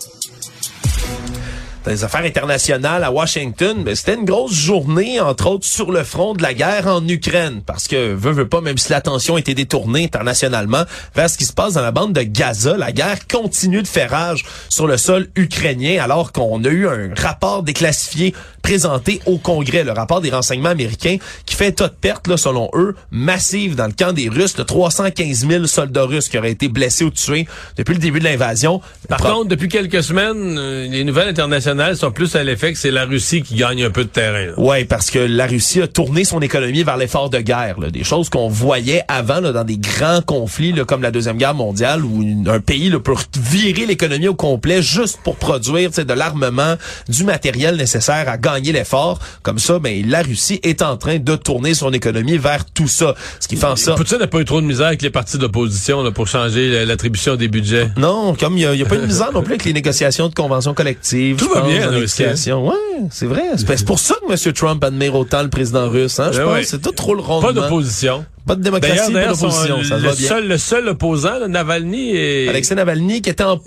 Dans 1.86 1.92
les 1.92 2.04
affaires 2.04 2.24
internationales 2.24 3.04
à 3.04 3.12
Washington, 3.12 3.84
ben, 3.84 3.96
c'était 3.96 4.16
une 4.16 4.26
grosse 4.26 4.54
journée, 4.54 5.20
entre 5.20 5.48
autres, 5.48 5.66
sur 5.66 5.92
le 5.92 6.04
front 6.04 6.34
de 6.34 6.42
la 6.42 6.56
guerre 6.56 6.88
en 6.88 7.08
Ukraine. 7.08 7.62
Parce 7.64 7.88
que, 7.88 8.14
veut, 8.14 8.32
veut 8.32 8.48
pas, 8.48 8.60
même 8.60 8.78
si 8.78 8.90
l'attention 8.92 9.38
été 9.38 9.54
détournée 9.54 10.06
internationalement 10.06 10.84
vers 11.14 11.30
ce 11.30 11.38
qui 11.38 11.46
se 11.46 11.54
passe 11.54 11.74
dans 11.74 11.82
la 11.82 11.92
bande 11.92 12.14
de 12.14 12.24
Gaza, 12.24 12.76
la 12.76 12.92
guerre 12.92 13.28
continue 13.28 13.84
de 13.84 13.88
faire 13.88 14.10
rage 14.10 14.46
sur 14.68 14.88
le 14.88 14.98
sol 14.98 15.28
ukrainien, 15.36 16.04
alors 16.04 16.32
qu'on 16.32 16.64
a 16.64 16.70
eu 16.70 16.88
un 16.88 17.14
rapport 17.16 17.62
déclassifié 17.62 18.34
présenté 18.66 19.22
au 19.28 19.38
Congrès, 19.38 19.84
le 19.84 19.92
rapport 19.92 20.22
des 20.22 20.32
renseignements 20.32 20.70
américains, 20.70 21.18
qui 21.46 21.56
fait 21.56 21.68
état 21.68 21.88
de 21.88 21.94
perte, 21.94 22.28
là, 22.28 22.36
selon 22.36 22.68
eux, 22.74 22.96
massive 23.12 23.76
dans 23.76 23.86
le 23.86 23.92
camp 23.94 24.12
des 24.12 24.28
Russes, 24.28 24.56
de 24.56 24.64
315 24.64 25.48
000 25.48 25.66
soldats 25.68 26.06
russes 26.06 26.30
qui 26.30 26.40
auraient 26.40 26.50
été 26.52 26.68
blessés 26.68 27.04
ou 27.04 27.12
tués 27.12 27.46
depuis 27.78 27.94
le 27.94 28.00
début 28.00 28.18
de 28.18 28.24
l'invasion. 28.24 28.82
Par 29.08 29.20
Pro- 29.20 29.30
contre, 29.34 29.50
depuis 29.50 29.68
quelques 29.70 30.02
semaines, 30.02 30.58
euh, 30.58 30.88
les 30.88 31.04
nouvelles 31.04 31.28
internationales 31.30 31.96
sont 31.96 32.10
plus 32.12 32.36
à 32.36 32.44
l'effet 32.44 32.74
que 32.74 32.80
c'est 32.80 32.90
la 32.90 33.06
Russie 33.06 33.44
qui 33.44 33.54
gagne 33.54 33.84
un 33.84 33.92
peu 33.92 34.04
de 34.04 34.10
terrain. 34.10 34.52
Ouais, 34.58 34.84
parce 34.84 35.12
que 35.12 35.20
la 35.20 35.46
Russie 35.46 35.84
a 35.84 35.88
tourné 35.88 36.24
son 36.24 36.40
économie 36.42 36.82
vers 36.84 36.98
l'effort 36.98 37.30
de 37.30 37.38
guerre. 37.42 37.80
là. 37.80 37.92
Des 37.92 38.04
choses 38.04 38.30
qu'on 38.30 38.48
voyait 38.50 39.04
avant 39.08 39.42
là, 39.42 39.52
dans 39.52 39.64
des 39.64 39.78
grands 39.78 40.22
conflits 40.26 40.72
là, 40.72 40.86
comme 40.86 41.04
la 41.04 41.12
Deuxième 41.12 41.38
Guerre 41.38 41.54
mondiale 41.54 42.04
où 42.04 42.24
une- 42.24 42.50
un 42.50 42.60
pays 42.60 42.90
là, 42.90 43.00
peut 43.00 43.14
virer 43.40 43.86
l'économie 43.86 44.28
au 44.28 44.34
complet 44.34 44.82
juste 44.82 45.20
pour 45.24 45.36
produire 45.36 45.92
de 45.92 46.14
l'armement, 46.14 46.78
du 47.10 47.24
matériel 47.26 47.76
nécessaire 47.76 48.28
à 48.28 48.38
gagner 48.40 48.55
l'effort. 48.60 49.20
Comme 49.44 49.60
ça, 49.60 49.80
ben, 49.80 50.04
la 50.08 50.22
Russie 50.22 50.60
est 50.64 50.82
en 50.82 50.98
train 50.98 51.18
de 51.20 51.36
tourner 51.36 51.74
son 51.74 51.92
économie 51.94 52.38
vers 52.38 52.66
tout 52.66 52.88
ça. 52.88 53.16
Ce 53.40 53.48
qui 53.48 53.56
fait 53.56 53.66
en 53.66 53.76
sorte... 53.76 53.98
Poutine 53.98 54.18
n'a 54.20 54.28
pas 54.28 54.40
eu 54.40 54.46
trop 54.46 54.62
de 54.62 54.66
misère 54.66 54.88
avec 54.88 55.02
les 55.02 55.10
partis 55.10 55.38
d'opposition 55.38 56.04
là, 56.04 56.12
pour 56.12 56.28
changer 56.28 56.70
la- 56.70 56.86
l'attribution 56.86 57.36
des 57.36 57.48
budgets. 57.48 57.90
Non, 57.98 58.36
comme 58.36 58.58
il 58.58 58.70
n'y 58.70 58.82
a, 58.82 58.86
pas 58.86 58.98
de 58.98 59.06
misère 59.06 59.32
non 59.34 59.42
plus 59.44 59.54
avec 59.54 59.66
les 59.66 59.74
négociations 59.74 60.30
de 60.30 60.34
conventions 60.34 60.74
collectives. 60.74 61.38
Tout 61.38 61.50
va 61.54 61.62
bien 61.62 61.90
l'éducation. 61.92 62.68
Ouais, 62.68 62.74
c'est 63.12 63.26
vrai. 63.26 63.44
C'est 63.56 63.86
pour 63.86 64.00
ça 64.00 64.16
que 64.28 64.32
M. 64.32 64.54
Trump 64.54 64.84
admire 64.84 65.16
autant 65.16 65.44
le 65.44 65.50
président 65.50 65.90
russe. 65.90 66.20
Hein? 66.20 66.30
Je 66.32 66.40
Ben 66.40 66.46
pense 66.46 66.54
ouais. 66.56 66.64
c'est 66.64 66.82
tout 66.82 66.92
trop 66.92 67.14
le 67.16 67.22
rondement. 67.22 67.48
Pas 67.48 67.54
d'opposition. 67.54 68.26
Pas 68.48 68.56
de 68.56 68.62
démocratie, 68.62 69.12
pas 69.12 69.26
d'opposition. 69.28 69.78
Ça 69.84 69.98
se 69.98 70.04
le 70.04 70.12
bien. 70.16 70.28
seul, 70.30 70.48
le 70.48 70.58
seul 70.60 70.88
opposant, 70.90 71.40
là, 71.40 71.48
Navalny, 71.48 72.16
est... 72.16 72.48
Alexei 72.48 72.76
Navalny, 72.76 73.22
qui 73.24 73.32
était 73.32 73.44
en, 73.44 73.58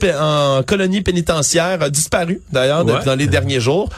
colonie 0.65 1.01
pénitentiaire, 1.01 1.83
a 1.83 1.91
disparu, 1.91 2.41
d'ailleurs, 2.53 2.85
Ouais. 2.87 3.05
dans 3.05 3.17
les 3.17 3.27
derniers 3.27 3.59
jours. 3.61 3.89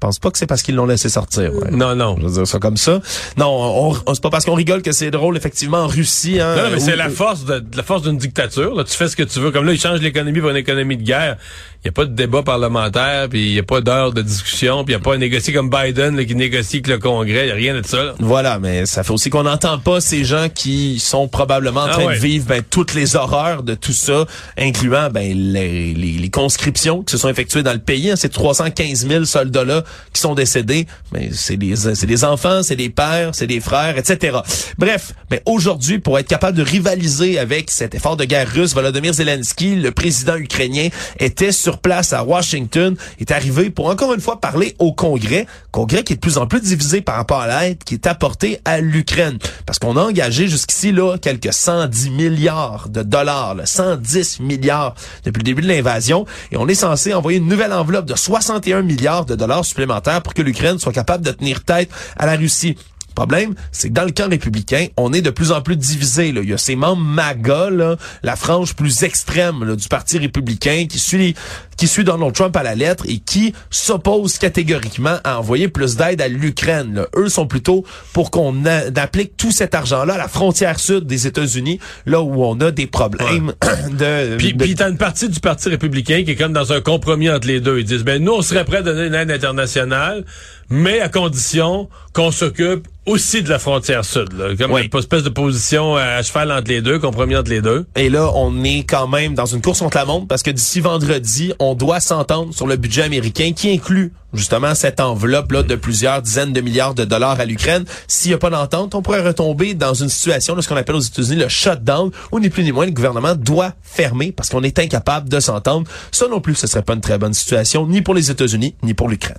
Je 0.00 0.06
pense 0.06 0.20
pas 0.20 0.30
que 0.30 0.38
c'est 0.38 0.46
parce 0.46 0.62
qu'ils 0.62 0.76
l'ont 0.76 0.86
laissé 0.86 1.08
sortir. 1.08 1.52
ouais. 1.52 1.72
Non, 1.72 1.96
non. 1.96 2.14
Je 2.20 2.26
veux 2.26 2.32
dire 2.32 2.46
ça 2.46 2.60
comme 2.60 2.76
ça. 2.76 3.00
Non, 3.36 3.46
on, 3.48 3.96
on- 4.06 4.14
c'est 4.14 4.22
pas 4.22 4.30
parce 4.30 4.44
qu'on 4.44 4.54
rigole 4.54 4.80
que 4.80 4.92
c'est 4.92 5.10
drôle, 5.10 5.36
effectivement, 5.36 5.78
en 5.78 5.86
Russie. 5.88 6.38
Hein, 6.40 6.54
Non, 6.54 6.62
non, 6.62 6.68
mais 6.74 6.78
c'est 6.78 6.94
la 6.94 7.10
force 7.10 7.44
de, 7.44 7.58
de 7.58 7.76
la 7.76 7.82
force 7.82 8.02
d'une 8.02 8.16
dictature. 8.16 8.76
Là, 8.76 8.84
tu 8.84 8.94
fais 8.96 9.08
ce 9.08 9.16
que 9.16 9.24
tu 9.24 9.40
veux. 9.40 9.50
Comme 9.50 9.64
là, 9.66 9.72
ils 9.72 9.80
changent 9.80 9.98
l'économie 10.00 10.38
pour 10.40 10.50
une 10.50 10.56
économie 10.56 10.96
de 10.96 11.02
guerre. 11.02 11.36
Il 11.84 11.86
n'y 11.86 11.90
a 11.90 11.92
pas 11.92 12.04
de 12.06 12.12
débat 12.14 12.42
parlementaire, 12.42 13.28
puis 13.28 13.50
il 13.50 13.52
n'y 13.52 13.58
a 13.60 13.62
pas 13.62 13.80
d'heure 13.80 14.12
de 14.12 14.20
discussion, 14.20 14.84
puis 14.84 14.94
il 14.94 14.96
n'y 14.96 15.00
a 15.00 15.04
pas 15.04 15.14
un 15.14 15.18
négocié 15.18 15.52
comme 15.54 15.70
Biden 15.70 16.16
là, 16.16 16.24
qui 16.24 16.34
négocie 16.34 16.76
avec 16.78 16.88
le 16.88 16.98
Congrès. 16.98 17.42
Il 17.42 17.46
n'y 17.46 17.50
a 17.52 17.54
rien 17.54 17.80
de 17.80 17.86
ça. 17.86 18.02
là. 18.02 18.14
Voilà, 18.18 18.58
mais 18.58 18.84
ça 18.84 19.04
fait 19.04 19.12
aussi 19.12 19.30
qu'on 19.30 19.44
n'entend 19.44 19.78
pas 19.78 20.00
ces 20.00 20.24
gens 20.24 20.48
qui 20.52 20.98
sont 20.98 21.28
probablement 21.28 21.82
en 21.82 21.86
Ah 21.86 21.90
train 21.90 22.06
ouais. 22.06 22.14
de 22.16 22.20
vivre 22.20 22.46
ben, 22.46 22.62
toutes 22.68 22.94
les 22.94 23.14
horreurs 23.14 23.62
de 23.62 23.74
tout 23.74 23.92
ça, 23.92 24.26
incluant 24.58 25.08
ben, 25.10 25.32
les, 25.32 25.94
les, 25.94 26.12
les 26.18 26.30
conscriptions 26.30 27.02
qui 27.04 27.12
se 27.12 27.18
sont 27.18 27.28
effectuées 27.28 27.62
dans 27.62 27.72
le 27.72 27.78
pays. 27.78 28.10
hein. 28.10 28.16
Ces 28.16 28.28
315 28.28 29.06
000 29.06 29.24
soldats-là 29.24 29.84
qui 30.12 30.20
sont 30.20 30.34
décédés, 30.34 30.86
ben, 31.12 31.28
c'est 31.32 31.56
des, 31.56 31.76
c'est 31.76 32.06
des 32.06 32.24
enfants, 32.24 32.64
c'est 32.64 32.76
des 32.76 32.90
pères, 32.90 33.30
c'est 33.34 33.46
des 33.46 33.60
frères, 33.60 33.96
etc. 33.96 34.38
Bref, 34.78 35.12
ben, 35.30 35.38
aujourd'hui, 35.46 36.00
pour 36.00 36.18
être 36.18 36.28
capable 36.28 36.56
de 36.58 36.62
rivaliser 36.64 37.38
avec 37.38 37.70
cet 37.70 37.94
effort 37.94 38.16
de 38.16 38.24
guerre 38.24 38.48
russe, 38.50 38.74
Volodymyr 38.74 39.14
Zelensky, 39.14 39.76
le 39.76 39.92
président 39.92 40.36
ukrainien, 40.36 40.88
était 41.20 41.52
sur 41.52 41.67
place 41.76 42.14
à 42.14 42.24
Washington, 42.24 42.96
est 43.20 43.30
arrivé 43.30 43.68
pour 43.68 43.88
encore 43.88 44.14
une 44.14 44.20
fois 44.20 44.40
parler 44.40 44.74
au 44.78 44.92
Congrès, 44.92 45.46
Congrès 45.70 46.02
qui 46.02 46.14
est 46.14 46.16
de 46.16 46.20
plus 46.20 46.38
en 46.38 46.46
plus 46.46 46.62
divisé 46.62 47.02
par 47.02 47.16
rapport 47.16 47.40
à 47.40 47.60
l'aide 47.60 47.84
qui 47.84 47.92
est 47.92 48.06
apportée 48.06 48.60
à 48.64 48.80
l'Ukraine. 48.80 49.38
Parce 49.66 49.78
qu'on 49.78 49.96
a 49.96 50.02
engagé 50.02 50.48
jusqu'ici 50.48 50.92
là 50.92 51.18
quelques 51.18 51.52
110 51.52 52.10
milliards 52.10 52.88
de 52.88 53.02
dollars, 53.02 53.54
là, 53.54 53.66
110 53.66 54.40
milliards 54.40 54.94
depuis 55.24 55.40
le 55.40 55.44
début 55.44 55.62
de 55.62 55.68
l'invasion, 55.68 56.24
et 56.52 56.56
on 56.56 56.66
est 56.68 56.74
censé 56.74 57.12
envoyer 57.12 57.38
une 57.38 57.48
nouvelle 57.48 57.72
enveloppe 57.72 58.06
de 58.06 58.14
61 58.14 58.82
milliards 58.82 59.26
de 59.26 59.34
dollars 59.34 59.64
supplémentaires 59.64 60.22
pour 60.22 60.34
que 60.34 60.42
l'Ukraine 60.42 60.78
soit 60.78 60.92
capable 60.92 61.24
de 61.24 61.32
tenir 61.32 61.64
tête 61.64 61.90
à 62.16 62.26
la 62.26 62.36
Russie. 62.36 62.76
Problème, 63.18 63.54
c'est 63.72 63.88
que 63.88 63.94
dans 63.94 64.04
le 64.04 64.12
camp 64.12 64.30
républicain, 64.30 64.86
on 64.96 65.12
est 65.12 65.22
de 65.22 65.30
plus 65.30 65.50
en 65.50 65.60
plus 65.60 65.76
divisé. 65.76 66.30
Là. 66.30 66.40
Il 66.44 66.50
y 66.50 66.52
a 66.52 66.58
ces 66.58 66.76
membres 66.76 67.02
MAGA, 67.02 67.68
là, 67.68 67.96
la 68.22 68.36
frange 68.36 68.76
plus 68.76 69.02
extrême 69.02 69.64
là, 69.64 69.74
du 69.74 69.88
Parti 69.88 70.18
républicain 70.18 70.86
qui 70.88 71.00
suit 71.00 71.34
qui 71.78 71.86
suit 71.86 72.04
Donald 72.04 72.34
Trump 72.34 72.54
à 72.56 72.62
la 72.62 72.74
lettre 72.74 73.04
et 73.08 73.18
qui 73.18 73.54
s'oppose 73.70 74.36
catégoriquement 74.38 75.18
à 75.24 75.38
envoyer 75.38 75.68
plus 75.68 75.96
d'aide 75.96 76.20
à 76.20 76.28
l'Ukraine. 76.28 77.06
Eux 77.16 77.28
sont 77.28 77.46
plutôt 77.46 77.84
pour 78.12 78.30
qu'on 78.30 78.64
applique 78.96 79.36
tout 79.36 79.52
cet 79.52 79.74
argent-là 79.74 80.14
à 80.14 80.18
la 80.18 80.28
frontière 80.28 80.80
sud 80.80 81.06
des 81.06 81.28
États-Unis, 81.28 81.78
là 82.04 82.20
où 82.20 82.44
on 82.44 82.60
a 82.60 82.72
des 82.72 82.88
problèmes 82.88 83.52
de... 83.92 84.36
Puis, 84.36 84.54
de... 84.54 84.58
puis 84.58 84.74
t'as 84.74 84.90
une 84.90 84.98
partie 84.98 85.28
du 85.28 85.38
Parti 85.38 85.68
républicain 85.68 86.24
qui 86.24 86.32
est 86.32 86.36
comme 86.36 86.52
dans 86.52 86.72
un 86.72 86.80
compromis 86.80 87.30
entre 87.30 87.46
les 87.46 87.60
deux. 87.60 87.78
Ils 87.78 87.84
disent, 87.84 88.04
ben 88.04 88.22
nous, 88.22 88.32
on 88.32 88.42
serait 88.42 88.64
prêt 88.64 88.78
à 88.78 88.82
donner 88.82 89.06
une 89.06 89.14
aide 89.14 89.30
internationale, 89.30 90.24
mais 90.70 91.00
à 91.00 91.08
condition 91.08 91.88
qu'on 92.12 92.30
s'occupe 92.30 92.88
aussi 93.06 93.42
de 93.42 93.48
la 93.48 93.58
frontière 93.58 94.04
sud. 94.04 94.32
Là. 94.36 94.54
Comme 94.56 94.72
Oui. 94.72 94.88
une 94.92 94.98
espèce 94.98 95.22
de 95.22 95.30
position 95.30 95.96
à 95.96 96.22
cheval 96.22 96.52
entre 96.52 96.68
les 96.68 96.82
deux, 96.82 96.98
compromis 96.98 97.36
entre 97.36 97.48
les 97.50 97.62
deux. 97.62 97.86
Et 97.96 98.10
là, 98.10 98.30
on 98.34 98.62
est 98.64 98.84
quand 98.84 99.08
même 99.08 99.34
dans 99.34 99.46
une 99.46 99.62
course 99.62 99.78
contre 99.78 99.96
la 99.96 100.04
montre 100.04 100.26
parce 100.28 100.42
que 100.42 100.50
d'ici 100.50 100.80
vendredi, 100.80 101.54
on 101.58 101.74
doit 101.74 102.00
s'entendre 102.00 102.52
sur 102.52 102.66
le 102.66 102.76
budget 102.76 103.02
américain 103.04 103.52
qui 103.56 103.72
inclut 103.72 104.12
justement 104.34 104.74
cette 104.74 105.00
enveloppe-là 105.00 105.62
de 105.62 105.74
plusieurs 105.74 106.20
dizaines 106.20 106.52
de 106.52 106.60
milliards 106.60 106.92
de 106.94 107.06
dollars 107.06 107.40
à 107.40 107.46
l'Ukraine. 107.46 107.84
S'il 108.06 108.30
n'y 108.30 108.34
a 108.34 108.38
pas 108.38 108.50
d'entente, 108.50 108.94
on 108.94 109.00
pourrait 109.00 109.22
retomber 109.26 109.72
dans 109.72 109.94
une 109.94 110.10
situation 110.10 110.54
de 110.54 110.60
ce 110.60 110.68
qu'on 110.68 110.76
appelle 110.76 110.96
aux 110.96 111.00
États-Unis 111.00 111.36
le 111.36 111.48
shutdown, 111.48 112.10
où 112.30 112.40
ni 112.40 112.50
plus 112.50 112.62
ni 112.62 112.72
moins 112.72 112.84
le 112.84 112.92
gouvernement 112.92 113.34
doit 113.34 113.72
fermer 113.82 114.32
parce 114.32 114.50
qu'on 114.50 114.62
est 114.62 114.78
incapable 114.78 115.30
de 115.30 115.40
s'entendre. 115.40 115.88
Ça 116.12 116.28
non 116.28 116.42
plus, 116.42 116.56
ce 116.56 116.66
serait 116.66 116.82
pas 116.82 116.92
une 116.92 117.00
très 117.00 117.16
bonne 117.16 117.32
situation, 117.32 117.86
ni 117.86 118.02
pour 118.02 118.12
les 118.14 118.30
États-Unis, 118.30 118.74
ni 118.82 118.92
pour 118.92 119.08
l'Ukraine. 119.08 119.38